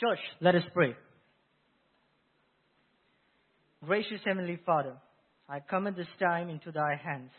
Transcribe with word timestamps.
Church, 0.00 0.20
let 0.40 0.54
us 0.54 0.62
pray. 0.74 0.94
Gracious 3.84 4.20
Heavenly 4.24 4.58
Father, 4.64 4.94
I 5.48 5.58
commit 5.58 5.96
this 5.96 6.06
time 6.20 6.48
into 6.48 6.70
thy 6.70 6.94
hands. 7.02 7.30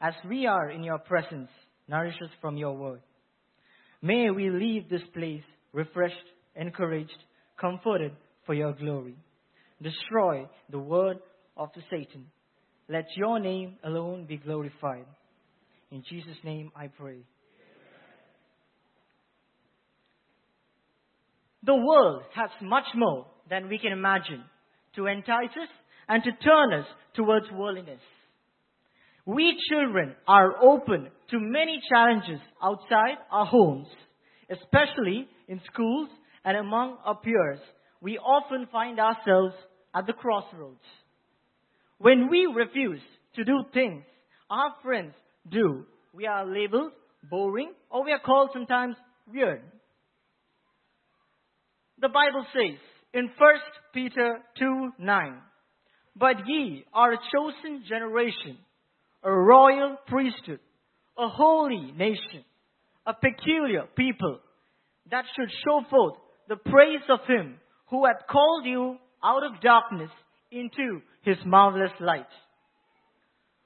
As 0.00 0.14
we 0.28 0.46
are 0.46 0.70
in 0.70 0.82
your 0.82 0.98
presence, 0.98 1.48
nourish 1.88 2.16
us 2.24 2.30
from 2.40 2.56
your 2.56 2.76
word. 2.76 3.02
May 4.02 4.30
we 4.30 4.50
leave 4.50 4.88
this 4.88 5.02
place 5.14 5.44
refreshed, 5.72 6.14
encouraged, 6.56 7.18
comforted 7.60 8.12
for 8.46 8.54
your 8.54 8.72
glory. 8.72 9.14
Destroy 9.80 10.48
the 10.70 10.78
word 10.78 11.18
of 11.56 11.68
the 11.76 11.82
Satan. 11.90 12.26
Let 12.88 13.04
your 13.16 13.38
name 13.38 13.76
alone 13.84 14.26
be 14.26 14.38
glorified. 14.38 15.06
In 15.92 16.02
Jesus' 16.08 16.36
name 16.42 16.72
I 16.74 16.88
pray. 16.88 17.18
The 21.66 21.74
world 21.74 22.22
has 22.36 22.50
much 22.62 22.86
more 22.94 23.26
than 23.50 23.68
we 23.68 23.78
can 23.78 23.90
imagine 23.90 24.44
to 24.94 25.06
entice 25.06 25.50
us 25.50 25.68
and 26.08 26.22
to 26.22 26.30
turn 26.30 26.72
us 26.72 26.86
towards 27.14 27.46
worldliness. 27.52 28.00
We 29.24 29.56
children 29.68 30.14
are 30.28 30.62
open 30.62 31.08
to 31.30 31.38
many 31.40 31.80
challenges 31.90 32.40
outside 32.62 33.18
our 33.32 33.46
homes, 33.46 33.88
especially 34.48 35.26
in 35.48 35.60
schools 35.72 36.08
and 36.44 36.56
among 36.56 36.98
our 37.04 37.16
peers. 37.16 37.58
We 38.00 38.18
often 38.18 38.68
find 38.70 39.00
ourselves 39.00 39.54
at 39.92 40.06
the 40.06 40.12
crossroads. 40.12 40.78
When 41.98 42.30
we 42.30 42.46
refuse 42.46 43.00
to 43.34 43.44
do 43.44 43.64
things 43.74 44.04
our 44.48 44.72
friends 44.84 45.14
do, 45.50 45.84
we 46.14 46.26
are 46.26 46.46
labeled 46.46 46.92
boring 47.28 47.72
or 47.90 48.04
we 48.04 48.12
are 48.12 48.20
called 48.20 48.50
sometimes 48.52 48.94
weird. 49.26 49.62
The 52.00 52.08
Bible 52.08 52.44
says 52.52 52.78
in 53.14 53.30
1 53.38 53.54
Peter 53.94 54.38
2 54.58 54.90
9, 54.98 55.38
But 56.14 56.46
ye 56.46 56.84
are 56.92 57.12
a 57.12 57.18
chosen 57.34 57.84
generation, 57.88 58.58
a 59.22 59.32
royal 59.32 59.96
priesthood, 60.06 60.60
a 61.18 61.28
holy 61.28 61.92
nation, 61.96 62.44
a 63.06 63.14
peculiar 63.14 63.84
people, 63.96 64.40
that 65.10 65.24
should 65.34 65.50
show 65.64 65.80
forth 65.88 66.16
the 66.48 66.56
praise 66.56 67.02
of 67.08 67.20
him 67.26 67.56
who 67.88 68.04
hath 68.04 68.26
called 68.30 68.66
you 68.66 68.96
out 69.24 69.42
of 69.44 69.60
darkness 69.62 70.10
into 70.50 71.00
his 71.22 71.36
marvelous 71.44 71.92
light. 72.00 72.26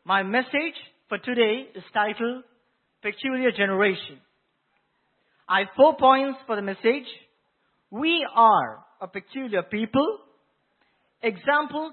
My 0.05 0.22
message 0.22 0.78
for 1.09 1.19
today 1.19 1.67
is 1.75 1.83
titled 1.92 2.44
Peculiar 3.03 3.50
Generation. 3.50 4.19
I 5.48 5.61
have 5.61 5.69
four 5.77 5.97
points 5.97 6.39
for 6.47 6.56
the 6.56 6.62
message. 6.62 7.09
We 7.91 8.27
are 8.34 8.84
a 9.00 9.08
peculiar 9.08 9.62
people. 9.62 10.19
Examples 11.22 11.92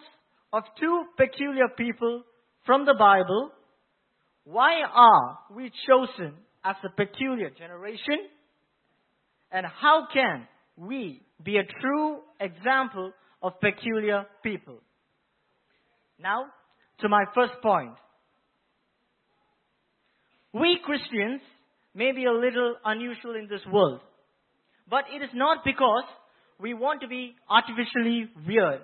of 0.54 0.64
two 0.80 1.06
peculiar 1.17 1.67
people 1.76 2.23
from 2.66 2.86
the 2.86 2.94
Bible. 2.98 3.52
Why 4.44 4.81
are 4.94 5.39
we 5.54 5.72
chosen 5.88 6.34
as 6.64 6.76
a 6.86 6.89
peculiar 6.89 7.50
generation? 7.50 8.20
And 9.52 9.66
how 9.66 10.08
can 10.14 10.48
we 10.78 11.22
be 11.44 11.58
a 11.58 11.64
true 11.64 12.20
example 12.39 13.11
of 13.42 13.59
peculiar 13.59 14.26
people? 14.44 14.80
Now, 16.20 16.45
to 17.00 17.09
my 17.09 17.26
first 17.36 17.54
point. 17.61 17.94
We 20.54 20.80
Christians 20.84 21.42
may 21.94 22.11
be 22.11 22.26
a 22.26 22.32
little 22.32 22.76
unusual 22.86 23.36
in 23.36 23.48
this 23.50 23.61
world. 23.72 24.02
But 24.90 25.06
it 25.14 25.24
is 25.24 25.30
not 25.34 25.64
because 25.66 26.04
we 26.60 26.74
want 26.74 27.02
to 27.02 27.08
be 27.08 27.36
artificially 27.50 28.30
weird. 28.48 28.82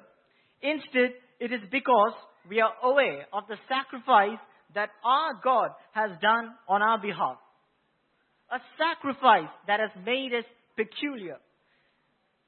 Instead, 0.62 1.12
it 1.40 1.52
is 1.52 1.62
because 1.72 2.14
we 2.50 2.62
are 2.62 2.73
aware 2.84 3.26
of 3.34 3.44
the 3.48 3.58
sacrifice 3.68 4.40
that 4.76 4.89
our 5.04 5.39
God 5.44 5.70
has 5.94 6.11
done 6.22 6.54
on 6.67 6.82
our 6.82 7.00
behalf. 7.00 7.38
A 8.52 8.60
sacrifice 8.77 9.50
that 9.67 9.80
has 9.80 9.89
made 10.05 10.32
us 10.38 10.45
peculiar 10.76 11.38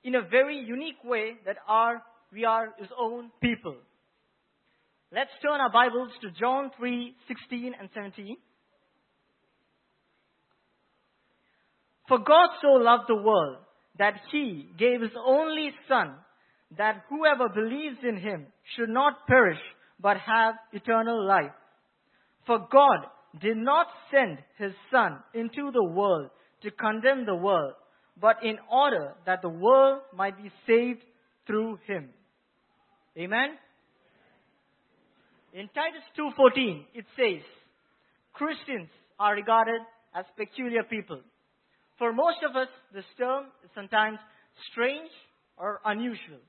in 0.03 0.15
a 0.15 0.21
very 0.21 0.57
unique 0.57 1.03
way 1.03 1.33
that 1.45 1.57
our, 1.67 2.01
we 2.31 2.45
are 2.45 2.73
his 2.77 2.89
own 2.99 3.31
people. 3.41 3.75
Let's 5.11 5.31
turn 5.41 5.59
our 5.61 5.71
Bibles 5.71 6.11
to 6.21 6.29
John 6.39 6.71
3, 6.77 7.15
16 7.27 7.73
and 7.79 7.89
17. 7.93 8.37
For 12.07 12.19
God 12.19 12.49
so 12.61 12.67
loved 12.67 13.05
the 13.07 13.15
world 13.15 13.57
that 13.97 14.13
he 14.31 14.69
gave 14.77 15.01
his 15.01 15.11
only 15.25 15.71
Son, 15.87 16.15
that 16.77 17.03
whoever 17.09 17.49
believes 17.49 17.97
in 18.03 18.17
him 18.17 18.47
should 18.75 18.89
not 18.89 19.25
perish, 19.27 19.59
but 19.99 20.17
have 20.17 20.55
eternal 20.73 21.25
life. 21.25 21.53
For 22.45 22.59
God 22.71 23.07
did 23.41 23.57
not 23.57 23.87
send 24.11 24.39
his 24.57 24.73
Son 24.91 25.19
into 25.33 25.71
the 25.71 25.83
world 25.83 26.29
to 26.63 26.71
condemn 26.71 27.25
the 27.25 27.35
world, 27.35 27.73
but 28.19 28.37
in 28.43 28.57
order 28.71 29.13
that 29.25 29.41
the 29.41 29.49
world 29.49 30.01
might 30.13 30.37
be 30.41 30.51
saved 30.67 31.01
through 31.47 31.79
him. 31.87 32.09
Amen? 33.17 33.57
In 35.53 35.69
Titus 35.69 36.03
2.14, 36.19 36.85
it 36.93 37.05
says, 37.15 37.41
Christians 38.33 38.89
are 39.17 39.33
regarded 39.35 39.81
as 40.13 40.25
peculiar 40.35 40.83
people. 40.83 41.21
For 41.97 42.11
most 42.11 42.37
of 42.47 42.55
us, 42.55 42.67
this 42.93 43.05
term 43.17 43.45
is 43.63 43.69
sometimes 43.73 44.19
strange 44.71 45.09
or 45.57 45.79
unusual. 45.85 46.39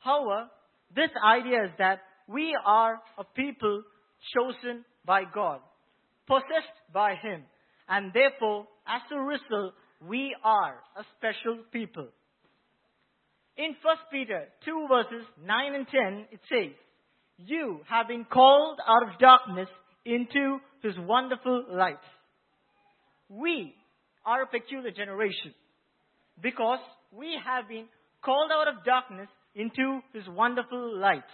However, 0.00 0.48
this 0.94 1.10
idea 1.24 1.64
is 1.64 1.70
that 1.78 2.00
we 2.28 2.56
are 2.64 3.00
a 3.18 3.24
people 3.24 3.82
chosen 4.34 4.84
by 5.04 5.22
God, 5.32 5.60
possessed 6.26 6.76
by 6.92 7.14
Him, 7.14 7.42
and 7.88 8.12
therefore, 8.12 8.66
as 8.86 9.02
a 9.12 9.20
result, 9.20 9.74
we 10.00 10.36
are 10.44 10.76
a 10.96 11.04
special 11.16 11.62
people. 11.72 12.08
In 13.56 13.74
1 13.82 13.96
Peter 14.12 14.48
2 14.64 14.86
verses 14.88 15.26
9 15.44 15.74
and 15.74 15.86
10, 15.88 16.26
it 16.30 16.40
says, 16.48 16.72
You 17.38 17.80
have 17.88 18.08
been 18.08 18.24
called 18.24 18.78
out 18.86 19.08
of 19.08 19.18
darkness 19.18 19.68
into 20.04 20.58
His 20.82 20.94
wonderful 20.98 21.64
light. 21.70 21.96
We 23.28 23.74
are 24.26 24.42
a 24.42 24.46
peculiar 24.46 24.90
generation 24.90 25.54
because 26.42 26.80
we 27.12 27.38
have 27.46 27.68
been 27.68 27.86
called 28.22 28.50
out 28.52 28.68
of 28.68 28.84
darkness 28.84 29.28
into 29.54 30.00
His 30.12 30.24
wonderful 30.28 30.98
light. 30.98 31.24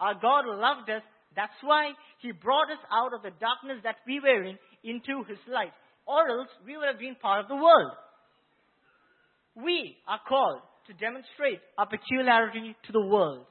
Our 0.00 0.14
God 0.14 0.46
loved 0.46 0.88
us. 0.90 1.02
That's 1.36 1.60
why 1.62 1.92
He 2.20 2.32
brought 2.32 2.70
us 2.70 2.82
out 2.90 3.12
of 3.14 3.22
the 3.22 3.36
darkness 3.38 3.84
that 3.84 3.96
we 4.06 4.18
were 4.18 4.42
in 4.42 4.58
into 4.82 5.22
His 5.28 5.38
light. 5.46 5.72
Or 6.06 6.26
else 6.28 6.48
we 6.66 6.76
would 6.76 6.88
have 6.90 6.98
been 6.98 7.14
part 7.20 7.42
of 7.44 7.48
the 7.48 7.54
world. 7.54 7.92
We 9.54 9.96
are 10.08 10.20
called 10.26 10.62
to 10.86 10.94
demonstrate 10.94 11.60
our 11.76 11.86
peculiarity 11.86 12.74
to 12.86 12.92
the 12.92 13.04
world. 13.04 13.44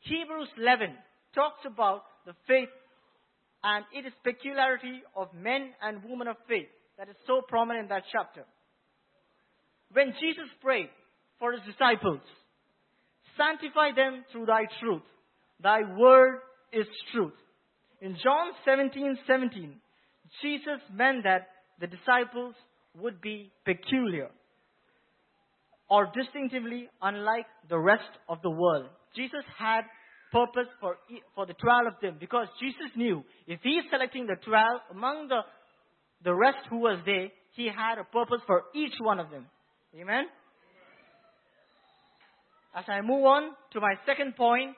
Hebrews 0.00 0.48
11 0.58 0.94
talks 1.34 1.64
about 1.66 2.02
the 2.26 2.34
faith 2.46 2.68
and 3.62 3.84
it 3.92 4.06
is 4.06 4.12
peculiarity 4.24 5.02
of 5.16 5.28
men 5.34 5.70
and 5.82 6.02
women 6.04 6.28
of 6.28 6.36
faith 6.48 6.68
that 7.00 7.08
is 7.08 7.16
so 7.26 7.40
prominent 7.48 7.84
in 7.84 7.88
that 7.88 8.02
chapter. 8.12 8.44
When 9.90 10.12
Jesus 10.20 10.52
prayed 10.60 10.90
for 11.38 11.52
his 11.52 11.62
disciples, 11.64 12.20
sanctify 13.38 13.96
them 13.96 14.22
through 14.30 14.44
thy 14.44 14.64
truth. 14.80 15.02
Thy 15.62 15.80
word 15.96 16.40
is 16.74 16.84
truth. 17.14 17.32
In 18.02 18.18
John 18.22 18.52
17, 18.66 19.16
17, 19.26 19.76
Jesus 20.42 20.80
meant 20.92 21.24
that 21.24 21.48
the 21.80 21.86
disciples 21.86 22.54
would 23.00 23.22
be 23.22 23.50
peculiar 23.64 24.28
or 25.88 26.06
distinctively 26.14 26.90
unlike 27.00 27.46
the 27.70 27.78
rest 27.78 28.12
of 28.28 28.42
the 28.42 28.50
world. 28.50 28.90
Jesus 29.16 29.44
had 29.58 29.84
purpose 30.32 30.68
for, 30.80 30.96
for 31.34 31.46
the 31.46 31.54
12 31.54 31.86
of 31.86 31.94
them 32.02 32.16
because 32.20 32.46
Jesus 32.60 32.92
knew 32.94 33.24
if 33.46 33.58
he 33.62 33.70
is 33.70 33.84
selecting 33.90 34.26
the 34.26 34.36
12 34.44 34.64
among 34.92 35.28
the 35.28 35.40
the 36.24 36.34
rest 36.34 36.58
who 36.68 36.78
was 36.78 36.98
there, 37.04 37.28
he 37.52 37.66
had 37.66 37.98
a 37.98 38.04
purpose 38.04 38.40
for 38.46 38.64
each 38.74 38.94
one 39.00 39.18
of 39.18 39.30
them. 39.30 39.46
Amen? 39.98 40.24
As 42.74 42.84
I 42.88 43.00
move 43.00 43.24
on 43.24 43.50
to 43.72 43.80
my 43.80 43.94
second 44.06 44.36
point, 44.36 44.76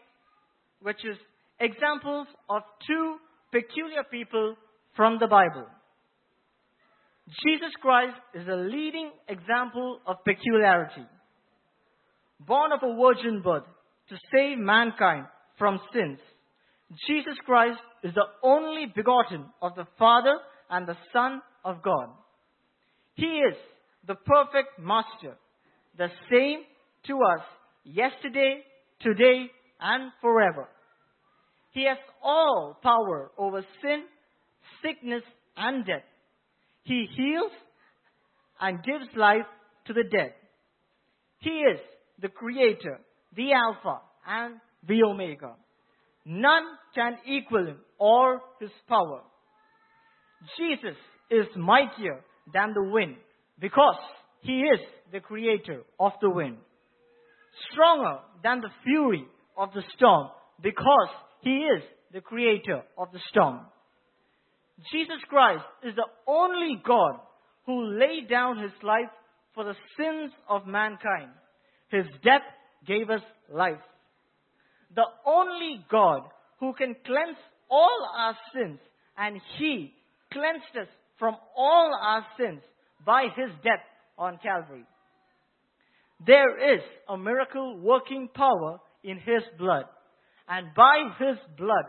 which 0.80 1.04
is 1.04 1.16
examples 1.60 2.26
of 2.48 2.62
two 2.86 3.16
peculiar 3.52 4.02
people 4.10 4.56
from 4.96 5.18
the 5.20 5.26
Bible. 5.26 5.66
Jesus 7.44 7.72
Christ 7.80 8.16
is 8.34 8.48
a 8.48 8.56
leading 8.56 9.10
example 9.28 10.00
of 10.06 10.16
peculiarity. 10.24 11.06
Born 12.40 12.72
of 12.72 12.80
a 12.82 12.96
virgin 13.00 13.42
birth 13.42 13.64
to 14.08 14.16
save 14.34 14.58
mankind 14.58 15.26
from 15.58 15.80
sins, 15.92 16.18
Jesus 17.06 17.36
Christ 17.46 17.78
is 18.02 18.12
the 18.14 18.26
only 18.42 18.86
begotten 18.94 19.46
of 19.60 19.74
the 19.76 19.86
Father 19.98 20.38
and 20.72 20.88
the 20.88 20.96
Son 21.12 21.42
of 21.64 21.82
God. 21.82 22.08
He 23.14 23.26
is 23.26 23.54
the 24.08 24.14
perfect 24.14 24.80
master, 24.80 25.36
the 25.98 26.08
same 26.30 26.60
to 27.06 27.14
us 27.14 27.44
yesterday, 27.84 28.62
today, 29.00 29.46
and 29.80 30.10
forever. 30.22 30.69
He 31.72 31.84
has 31.84 31.98
all 32.22 32.78
power 32.82 33.30
over 33.36 33.62
sin, 33.82 34.04
sickness, 34.82 35.22
and 35.56 35.84
death. 35.84 36.04
He 36.84 37.06
heals 37.16 37.52
and 38.60 38.82
gives 38.82 39.14
life 39.14 39.46
to 39.86 39.92
the 39.92 40.04
dead. 40.04 40.32
He 41.40 41.50
is 41.50 41.80
the 42.20 42.28
Creator, 42.28 43.00
the 43.36 43.52
Alpha, 43.52 44.00
and 44.26 44.54
the 44.88 45.02
Omega. 45.04 45.54
None 46.25 46.64
can 46.94 47.18
equal 47.26 47.66
him 47.66 47.80
or 47.98 48.40
his 48.60 48.70
power. 48.88 49.22
Jesus 50.58 50.96
is 51.30 51.46
mightier 51.56 52.20
than 52.52 52.74
the 52.74 52.82
wind 52.82 53.16
because 53.58 53.96
he 54.42 54.60
is 54.60 54.80
the 55.12 55.20
creator 55.20 55.82
of 55.98 56.12
the 56.20 56.30
wind. 56.30 56.56
Stronger 57.70 58.20
than 58.42 58.60
the 58.60 58.70
fury 58.84 59.24
of 59.56 59.70
the 59.74 59.82
storm 59.96 60.28
because 60.62 61.08
he 61.42 61.50
is 61.50 61.82
the 62.12 62.20
creator 62.20 62.82
of 62.98 63.08
the 63.12 63.20
storm. 63.30 63.60
Jesus 64.90 65.18
Christ 65.28 65.64
is 65.84 65.94
the 65.94 66.08
only 66.26 66.80
God 66.84 67.20
who 67.66 67.98
laid 67.98 68.28
down 68.28 68.58
his 68.58 68.72
life 68.82 69.10
for 69.54 69.64
the 69.64 69.76
sins 69.96 70.32
of 70.48 70.66
mankind. 70.66 71.30
His 71.90 72.06
death 72.24 72.42
gave 72.86 73.10
us 73.10 73.20
life. 73.52 73.82
The 74.94 75.04
only 75.26 75.84
God 75.90 76.22
who 76.58 76.72
can 76.74 76.96
cleanse 77.06 77.36
all 77.70 78.08
our 78.16 78.36
sins 78.54 78.78
and 79.16 79.40
he 79.58 79.92
cleansed 80.32 80.76
us 80.81 80.88
from 81.19 81.37
all 81.56 81.90
our 82.02 82.26
sins 82.38 82.62
by 83.05 83.25
his 83.37 83.50
death 83.62 83.84
on 84.19 84.38
Calvary. 84.43 84.84
There 86.25 86.75
is 86.75 86.82
a 87.08 87.17
miracle 87.19 87.79
working 87.79 88.29
power 88.34 88.79
in 89.02 89.19
his 89.19 89.43
blood, 89.58 89.84
and 90.49 90.69
by 90.75 91.11
his 91.19 91.37
blood 91.56 91.87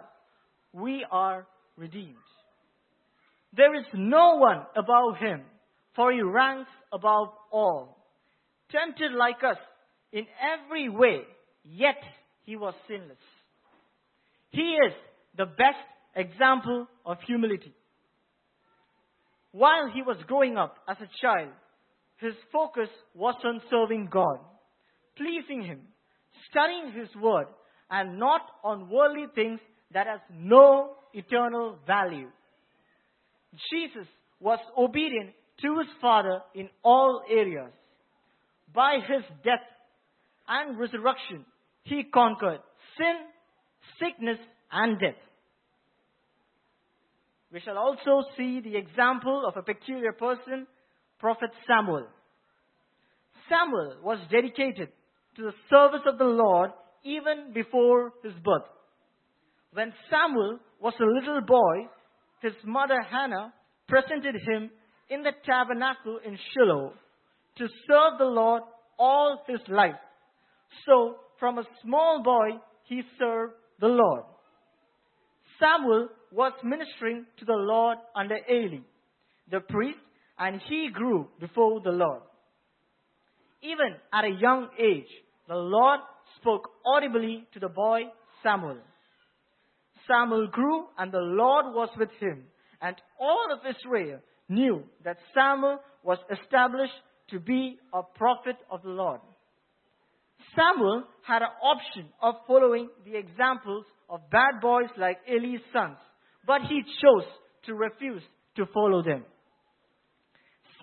we 0.72 1.06
are 1.12 1.46
redeemed. 1.78 2.16
There 3.56 3.76
is 3.76 3.86
no 3.94 4.38
one 4.38 4.64
above 4.76 5.18
him, 5.20 5.42
for 5.96 6.12
he 6.12 6.22
ranks 6.22 6.72
above 6.92 7.28
all. 7.52 7.98
Tempted 8.72 9.12
like 9.12 9.44
us 9.44 9.58
in 10.12 10.26
every 10.42 10.90
way, 10.90 11.22
yet 11.64 11.98
he 12.44 12.56
was 12.56 12.74
sinless. 12.88 13.18
He 14.50 14.62
is 14.62 14.94
the 15.38 15.46
best 15.46 15.86
example 16.16 16.88
of 17.06 17.18
humility. 17.28 17.74
While 19.54 19.92
he 19.94 20.02
was 20.02 20.18
growing 20.26 20.58
up 20.58 20.78
as 20.90 20.98
a 21.00 21.10
child, 21.22 21.54
his 22.18 22.34
focus 22.52 22.90
was 23.14 23.36
on 23.46 23.62
serving 23.70 24.10
God, 24.12 24.40
pleasing 25.16 25.62
him, 25.62 25.82
studying 26.50 26.92
his 26.92 27.08
word, 27.22 27.46
and 27.90 28.18
not 28.18 28.42
on 28.64 28.90
worldly 28.90 29.28
things 29.36 29.60
that 29.94 30.08
has 30.08 30.22
no 30.34 30.96
eternal 31.14 31.78
value. 31.86 32.30
Jesus 33.72 34.08
was 34.40 34.58
obedient 34.76 35.30
to 35.62 35.78
his 35.78 35.88
Father 36.02 36.40
in 36.56 36.70
all 36.84 37.22
areas. 37.30 37.72
By 38.74 38.96
his 39.08 39.24
death 39.44 39.62
and 40.48 40.80
resurrection, 40.80 41.46
he 41.84 42.06
conquered 42.12 42.62
sin, 42.98 43.16
sickness, 44.00 44.40
and 44.72 45.00
death. 45.00 45.14
We 47.54 47.60
shall 47.60 47.78
also 47.78 48.28
see 48.36 48.62
the 48.62 48.76
example 48.76 49.44
of 49.48 49.56
a 49.56 49.62
peculiar 49.62 50.12
person, 50.12 50.66
Prophet 51.20 51.52
Samuel. 51.68 52.08
Samuel 53.48 53.98
was 54.04 54.18
dedicated 54.32 54.90
to 55.36 55.44
the 55.44 55.54
service 55.70 56.02
of 56.08 56.18
the 56.18 56.24
Lord 56.24 56.72
even 57.04 57.54
before 57.54 58.12
his 58.24 58.34
birth. 58.44 58.66
When 59.72 59.94
Samuel 60.10 60.60
was 60.82 60.96
a 61.00 61.06
little 61.06 61.42
boy, 61.42 61.88
his 62.42 62.54
mother 62.66 63.00
Hannah 63.02 63.54
presented 63.88 64.36
him 64.36 64.72
in 65.10 65.22
the 65.22 65.34
tabernacle 65.46 66.20
in 66.26 66.38
Shiloh 66.54 66.94
to 67.58 67.68
serve 67.88 68.18
the 68.18 68.26
Lord 68.26 68.64
all 68.98 69.44
his 69.48 69.60
life. 69.68 69.92
So, 70.88 71.18
from 71.40 71.60
a 71.60 71.64
small 71.84 72.24
boy, 72.24 72.58
he 72.86 73.02
served 73.20 73.54
the 73.80 73.88
Lord. 73.88 74.24
Samuel 75.60 76.10
was 76.34 76.54
ministering 76.64 77.26
to 77.38 77.46
the 77.46 77.54
Lord 77.54 77.98
under 78.16 78.38
Eli, 78.50 78.80
the 79.52 79.60
priest, 79.60 80.00
and 80.40 80.60
he 80.68 80.90
grew 80.92 81.28
before 81.40 81.80
the 81.82 81.92
Lord. 81.92 82.22
Even 83.62 83.96
at 84.12 84.26
a 84.26 84.40
young 84.42 84.68
age, 84.80 85.10
the 85.48 85.56
Lord 85.56 86.00
spoke 86.40 86.70
audibly 86.86 87.46
to 87.54 87.60
the 87.60 87.70
boy 87.70 88.02
Samuel. 88.42 88.80
Samuel 90.08 90.48
grew, 90.48 90.86
and 90.98 91.12
the 91.12 91.20
Lord 91.20 91.66
was 91.68 91.90
with 91.98 92.10
him, 92.20 92.46
and 92.82 92.96
all 93.20 93.48
of 93.54 93.60
Israel 93.60 94.20
knew 94.50 94.84
that 95.06 95.18
Samuel 95.34 95.80
was 96.04 96.18
established 96.32 96.94
to 97.30 97.40
be 97.40 97.78
a 97.94 98.02
prophet 98.04 98.58
of 98.70 98.82
the 98.82 98.90
Lord. 98.90 99.22
Samuel 100.56 101.04
had 101.26 101.42
an 101.42 101.50
option 101.64 102.10
of 102.22 102.36
following 102.48 102.90
the 103.06 103.18
examples 103.18 103.86
of 104.10 104.30
bad 104.30 104.62
boys 104.62 104.90
like 104.98 105.20
Eli's 105.28 105.62
sons, 105.72 105.98
but 106.46 106.62
he 106.62 106.82
chose 107.02 107.28
to 107.66 107.74
refuse 107.74 108.22
to 108.56 108.66
follow 108.74 109.02
them. 109.02 109.24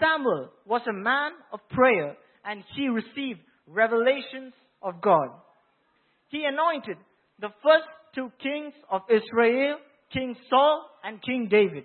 Samuel 0.01 0.51
was 0.67 0.83
a 0.89 0.93
man 0.93 1.33
of 1.53 1.61
prayer 1.69 2.17
and 2.45 2.65
he 2.75 2.89
received 2.89 3.41
revelations 3.67 4.55
of 4.83 5.01
God. 5.01 5.29
He 6.29 6.45
anointed 6.45 6.97
the 7.41 7.51
first 7.63 7.87
two 8.15 8.31
kings 8.43 8.73
of 8.91 9.03
Israel, 9.09 9.77
King 10.13 10.37
Saul 10.49 10.87
and 11.05 11.23
King 11.23 11.49
David. 11.51 11.85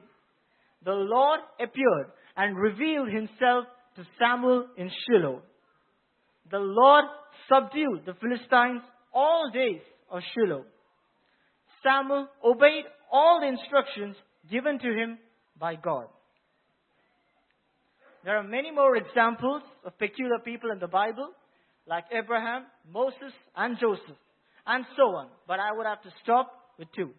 The 0.83 0.93
Lord 0.93 1.39
appeared 1.59 2.07
and 2.37 2.57
revealed 2.57 3.09
himself 3.09 3.65
to 3.95 4.05
Samuel 4.19 4.67
in 4.77 4.89
Shiloh. 5.07 5.41
The 6.51 6.59
Lord 6.59 7.05
subdued 7.49 8.05
the 8.05 8.13
Philistines 8.13 8.81
all 9.13 9.49
days 9.53 9.81
of 10.11 10.21
Shiloh. 10.33 10.65
Samuel 11.83 12.27
obeyed 12.43 12.85
all 13.15 13.39
the 13.39 13.47
instructions 13.47 14.15
given 14.51 14.77
to 14.79 14.87
him 14.87 15.17
by 15.57 15.75
God. 15.75 16.07
There 18.25 18.35
are 18.35 18.43
many 18.43 18.71
more 18.71 18.97
examples 18.97 19.61
of 19.85 19.97
peculiar 19.97 20.39
people 20.43 20.71
in 20.71 20.79
the 20.79 20.87
Bible, 20.87 21.29
like 21.87 22.05
Abraham, 22.11 22.63
Moses, 22.91 23.33
and 23.55 23.77
Joseph, 23.79 24.19
and 24.67 24.83
so 24.97 25.03
on. 25.03 25.27
But 25.47 25.59
I 25.59 25.71
would 25.71 25.85
have 25.85 26.01
to 26.01 26.09
stop 26.23 26.51
with 26.77 26.89
two. 26.93 27.11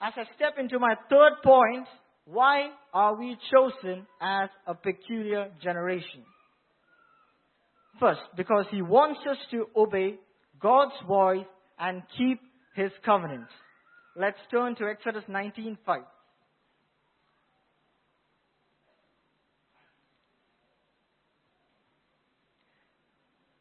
As 0.00 0.12
I 0.16 0.24
step 0.36 0.58
into 0.58 0.78
my 0.78 0.94
third 1.08 1.34
point, 1.42 1.86
why 2.26 2.68
are 2.92 3.16
we 3.16 3.36
chosen 3.50 4.06
as 4.20 4.50
a 4.66 4.74
peculiar 4.74 5.50
generation? 5.62 6.22
First, 7.98 8.20
because 8.36 8.66
he 8.70 8.82
wants 8.82 9.20
us 9.28 9.38
to 9.52 9.66
obey 9.74 10.16
God's 10.60 10.98
voice 11.06 11.46
and 11.78 12.02
keep 12.16 12.40
his 12.74 12.90
covenant. 13.04 13.48
Let's 14.16 14.38
turn 14.50 14.74
to 14.76 14.86
Exodus 14.86 15.24
19:5. 15.28 16.04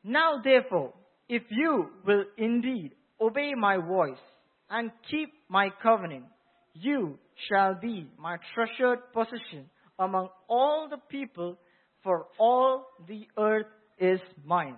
Now 0.03 0.41
therefore, 0.41 0.93
if 1.27 1.43
you 1.49 1.89
will 2.05 2.23
indeed 2.37 2.95
obey 3.19 3.53
my 3.55 3.77
voice 3.77 4.23
and 4.69 4.91
keep 5.11 5.33
my 5.49 5.69
covenant, 5.83 6.25
you 6.73 7.19
shall 7.49 7.75
be 7.75 8.09
my 8.17 8.37
treasured 8.53 8.99
possession 9.13 9.69
among 9.99 10.29
all 10.47 10.87
the 10.89 10.97
people, 11.09 11.57
for 12.03 12.27
all 12.39 12.85
the 13.07 13.27
earth 13.37 13.67
is 13.99 14.21
mine. 14.45 14.77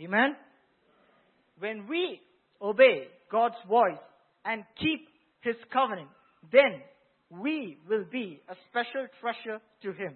Amen? 0.00 0.34
When 1.58 1.86
we 1.86 2.20
obey 2.64 3.08
God's 3.30 3.54
voice 3.68 3.98
and 4.44 4.64
keep 4.80 5.06
His 5.42 5.56
covenant, 5.72 6.08
then 6.50 6.80
we 7.30 7.78
will 7.88 8.04
be 8.10 8.40
a 8.48 8.54
special 8.70 9.06
treasure 9.20 9.60
to 9.82 9.92
Him, 9.92 10.14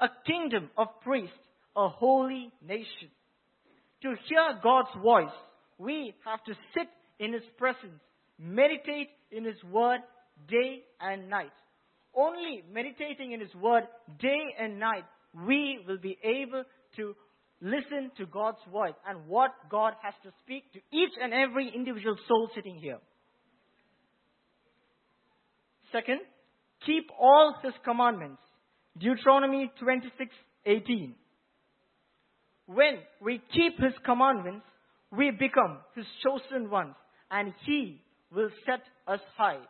a 0.00 0.08
kingdom 0.26 0.70
of 0.76 0.88
priests, 1.02 1.34
a 1.76 1.88
holy 1.88 2.52
nation. 2.66 3.10
To 4.02 4.08
hear 4.28 4.58
God's 4.62 4.90
voice, 5.02 5.34
we 5.78 6.14
have 6.24 6.42
to 6.44 6.54
sit 6.74 6.88
in 7.18 7.32
His 7.32 7.42
presence, 7.56 8.00
meditate 8.38 9.08
in 9.30 9.44
His 9.44 9.62
word 9.64 10.00
day 10.48 10.82
and 11.00 11.28
night. 11.28 11.52
Only 12.14 12.64
meditating 12.72 13.32
in 13.32 13.40
His 13.40 13.54
word 13.54 13.84
day 14.20 14.54
and 14.58 14.78
night, 14.78 15.04
we 15.46 15.80
will 15.86 15.98
be 15.98 16.18
able 16.22 16.64
to 16.96 17.14
listen 17.60 18.10
to 18.18 18.26
God's 18.26 18.58
voice 18.70 18.94
and 19.06 19.26
what 19.26 19.50
God 19.70 19.94
has 20.02 20.14
to 20.22 20.30
speak 20.44 20.72
to 20.72 20.78
each 20.92 21.12
and 21.22 21.32
every 21.32 21.70
individual 21.74 22.16
soul 22.26 22.50
sitting 22.54 22.78
here. 22.78 22.98
Second, 25.92 26.20
keep 26.84 27.08
all 27.18 27.54
his 27.62 27.72
commandments. 27.84 28.42
Deuteronomy 28.98 29.70
26 29.80 30.30
18. 30.66 31.14
When 32.66 32.98
we 33.22 33.40
keep 33.54 33.78
his 33.82 33.94
commandments, 34.04 34.66
we 35.10 35.30
become 35.30 35.78
his 35.94 36.04
chosen 36.22 36.68
ones, 36.68 36.94
and 37.30 37.54
he 37.64 38.02
will 38.30 38.50
set 38.66 38.82
us 39.06 39.20
high. 39.36 39.60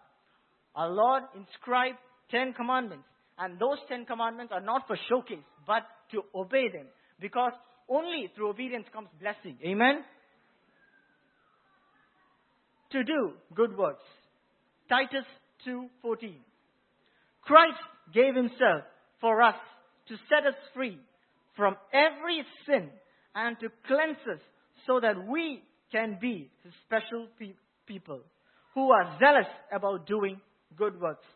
Our 0.74 0.90
Lord 0.90 1.22
inscribed 1.36 1.98
ten 2.30 2.52
commandments, 2.54 3.04
and 3.38 3.58
those 3.58 3.78
ten 3.88 4.04
commandments 4.04 4.52
are 4.52 4.60
not 4.60 4.88
for 4.88 4.98
showcase, 5.08 5.44
but 5.66 5.84
to 6.10 6.22
obey 6.34 6.68
them, 6.72 6.86
because 7.20 7.52
only 7.88 8.30
through 8.34 8.50
obedience 8.50 8.86
comes 8.92 9.08
blessing. 9.20 9.58
Amen? 9.64 10.04
To 12.92 13.04
do 13.04 13.32
good 13.54 13.76
works. 13.76 14.04
Titus 14.88 15.26
2:14. 15.66 16.34
Christ 17.42 17.78
gave 18.12 18.34
himself 18.34 18.84
for 19.20 19.42
us 19.42 19.56
to 20.06 20.16
set 20.28 20.46
us 20.46 20.54
free 20.74 20.98
from 21.56 21.76
every 21.92 22.44
sin 22.66 22.90
and 23.34 23.58
to 23.60 23.68
cleanse 23.86 24.18
us 24.26 24.40
so 24.86 25.00
that 25.00 25.16
we 25.26 25.62
can 25.92 26.18
be 26.20 26.50
his 26.62 26.72
special 26.86 27.28
pe- 27.38 27.54
people 27.86 28.20
who 28.74 28.90
are 28.92 29.18
zealous 29.18 29.48
about 29.72 30.06
doing 30.06 30.40
good 30.76 31.00
works. 31.00 31.26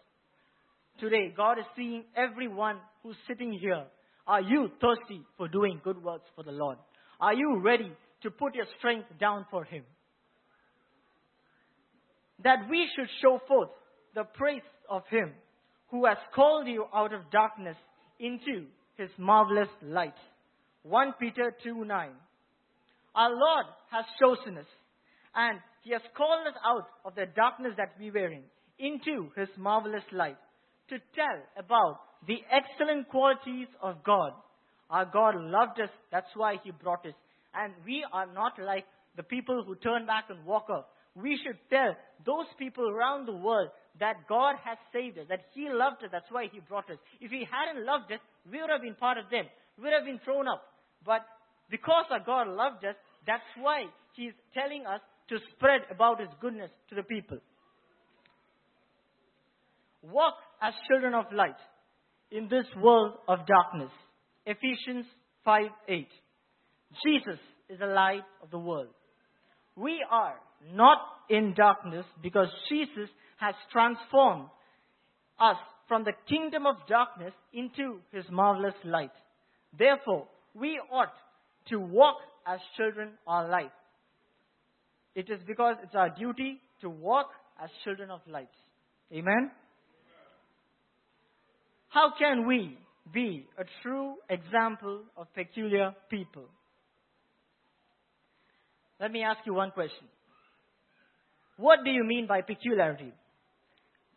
Today, 0.98 1.32
God 1.36 1.58
is 1.58 1.64
seeing 1.74 2.04
everyone 2.14 2.78
who's 3.02 3.16
sitting 3.26 3.52
here. 3.52 3.84
Are 4.26 4.40
you 4.40 4.70
thirsty 4.80 5.22
for 5.36 5.48
doing 5.48 5.80
good 5.82 6.02
works 6.02 6.28
for 6.36 6.44
the 6.44 6.52
Lord? 6.52 6.78
Are 7.20 7.34
you 7.34 7.60
ready 7.60 7.92
to 8.22 8.30
put 8.30 8.54
your 8.54 8.66
strength 8.78 9.06
down 9.18 9.46
for 9.50 9.64
Him? 9.64 9.84
That 12.44 12.68
we 12.70 12.88
should 12.94 13.08
show 13.20 13.40
forth 13.46 13.70
the 14.14 14.24
praise 14.24 14.62
of 14.88 15.02
Him 15.10 15.32
who 15.90 16.06
has 16.06 16.16
called 16.34 16.66
you 16.66 16.86
out 16.94 17.12
of 17.12 17.30
darkness 17.30 17.76
into 18.18 18.66
His 18.96 19.10
marvelous 19.18 19.68
light. 19.82 20.14
1 20.84 21.14
Peter 21.20 21.54
2 21.62 21.84
9. 21.84 22.10
Our 23.14 23.30
Lord 23.30 23.66
has 23.90 24.04
chosen 24.20 24.58
us 24.58 24.66
and 25.34 25.58
He 25.82 25.92
has 25.92 26.02
called 26.16 26.46
us 26.46 26.54
out 26.64 26.86
of 27.04 27.14
the 27.14 27.26
darkness 27.36 27.72
that 27.76 27.94
we 27.98 28.10
were 28.10 28.30
in 28.30 28.42
into 28.78 29.30
His 29.36 29.48
marvelous 29.56 30.04
light 30.12 30.38
to 30.88 30.98
tell 31.14 31.38
about 31.56 32.00
the 32.26 32.38
excellent 32.50 33.08
qualities 33.08 33.68
of 33.82 34.02
God. 34.04 34.32
Our 34.90 35.06
God 35.06 35.34
loved 35.36 35.80
us, 35.80 35.90
that's 36.10 36.30
why 36.34 36.56
He 36.62 36.70
brought 36.70 37.04
us. 37.06 37.14
And 37.54 37.72
we 37.84 38.04
are 38.12 38.26
not 38.26 38.52
like 38.58 38.84
the 39.16 39.22
people 39.22 39.64
who 39.66 39.74
turn 39.76 40.06
back 40.06 40.24
and 40.28 40.44
walk 40.44 40.70
off. 40.70 40.84
We 41.14 41.38
should 41.44 41.58
tell 41.68 41.94
those 42.24 42.46
people 42.58 42.88
around 42.88 43.26
the 43.26 43.34
world 43.34 43.68
that 44.00 44.28
God 44.28 44.56
has 44.64 44.78
saved 44.92 45.18
us, 45.18 45.26
that 45.28 45.44
He 45.54 45.68
loved 45.68 46.02
us, 46.04 46.10
that's 46.12 46.30
why 46.30 46.46
He 46.52 46.60
brought 46.60 46.90
us. 46.90 46.98
If 47.20 47.30
He 47.30 47.46
hadn't 47.50 47.84
loved 47.84 48.12
us, 48.12 48.20
we 48.50 48.60
would 48.60 48.70
have 48.70 48.82
been 48.82 48.94
part 48.94 49.18
of 49.18 49.28
them. 49.30 49.44
We 49.76 49.84
would 49.84 49.92
have 49.92 50.04
been 50.04 50.20
thrown 50.24 50.48
up. 50.48 50.62
But 51.04 51.22
because 51.70 52.04
our 52.10 52.20
God 52.20 52.48
loved 52.48 52.84
us, 52.84 52.94
that's 53.26 53.42
why 53.60 53.84
He's 54.14 54.32
telling 54.54 54.86
us 54.86 55.00
to 55.28 55.38
spread 55.56 55.82
about 55.90 56.20
His 56.20 56.30
goodness 56.40 56.70
to 56.90 56.94
the 56.94 57.02
people. 57.02 57.38
Walk 60.02 60.34
as 60.60 60.74
children 60.88 61.14
of 61.14 61.26
light 61.32 61.56
in 62.32 62.48
this 62.48 62.66
world 62.80 63.14
of 63.28 63.40
darkness. 63.46 63.90
Ephesians 64.46 65.06
5 65.44 65.62
8. 65.88 66.08
Jesus 67.04 67.40
is 67.68 67.78
the 67.78 67.86
light 67.86 68.24
of 68.42 68.50
the 68.50 68.58
world. 68.58 68.88
We 69.76 70.04
are 70.10 70.34
not 70.74 70.98
in 71.30 71.54
darkness 71.54 72.04
because 72.22 72.48
Jesus 72.68 73.08
has 73.38 73.54
transformed 73.70 74.48
us 75.38 75.56
from 75.88 76.04
the 76.04 76.12
kingdom 76.28 76.66
of 76.66 76.76
darkness 76.88 77.32
into 77.52 77.98
his 78.12 78.24
marvelous 78.30 78.74
light. 78.84 79.10
Therefore, 79.78 80.26
we 80.54 80.80
ought 80.90 81.12
to 81.68 81.78
walk 81.78 82.16
as 82.46 82.60
children 82.76 83.10
of 83.26 83.48
light. 83.48 83.72
It 85.14 85.28
is 85.30 85.40
because 85.46 85.76
it's 85.82 85.94
our 85.94 86.10
duty 86.10 86.58
to 86.80 86.88
walk 86.88 87.28
as 87.62 87.70
children 87.84 88.10
of 88.10 88.20
light. 88.26 88.48
Amen? 89.12 89.50
How 91.92 92.10
can 92.18 92.46
we 92.46 92.78
be 93.12 93.46
a 93.58 93.64
true 93.82 94.14
example 94.30 95.02
of 95.14 95.26
peculiar 95.34 95.94
people? 96.08 96.44
Let 98.98 99.12
me 99.12 99.22
ask 99.22 99.40
you 99.44 99.52
one 99.52 99.72
question. 99.72 100.06
What 101.58 101.80
do 101.84 101.90
you 101.90 102.02
mean 102.02 102.26
by 102.26 102.40
peculiarity? 102.40 103.12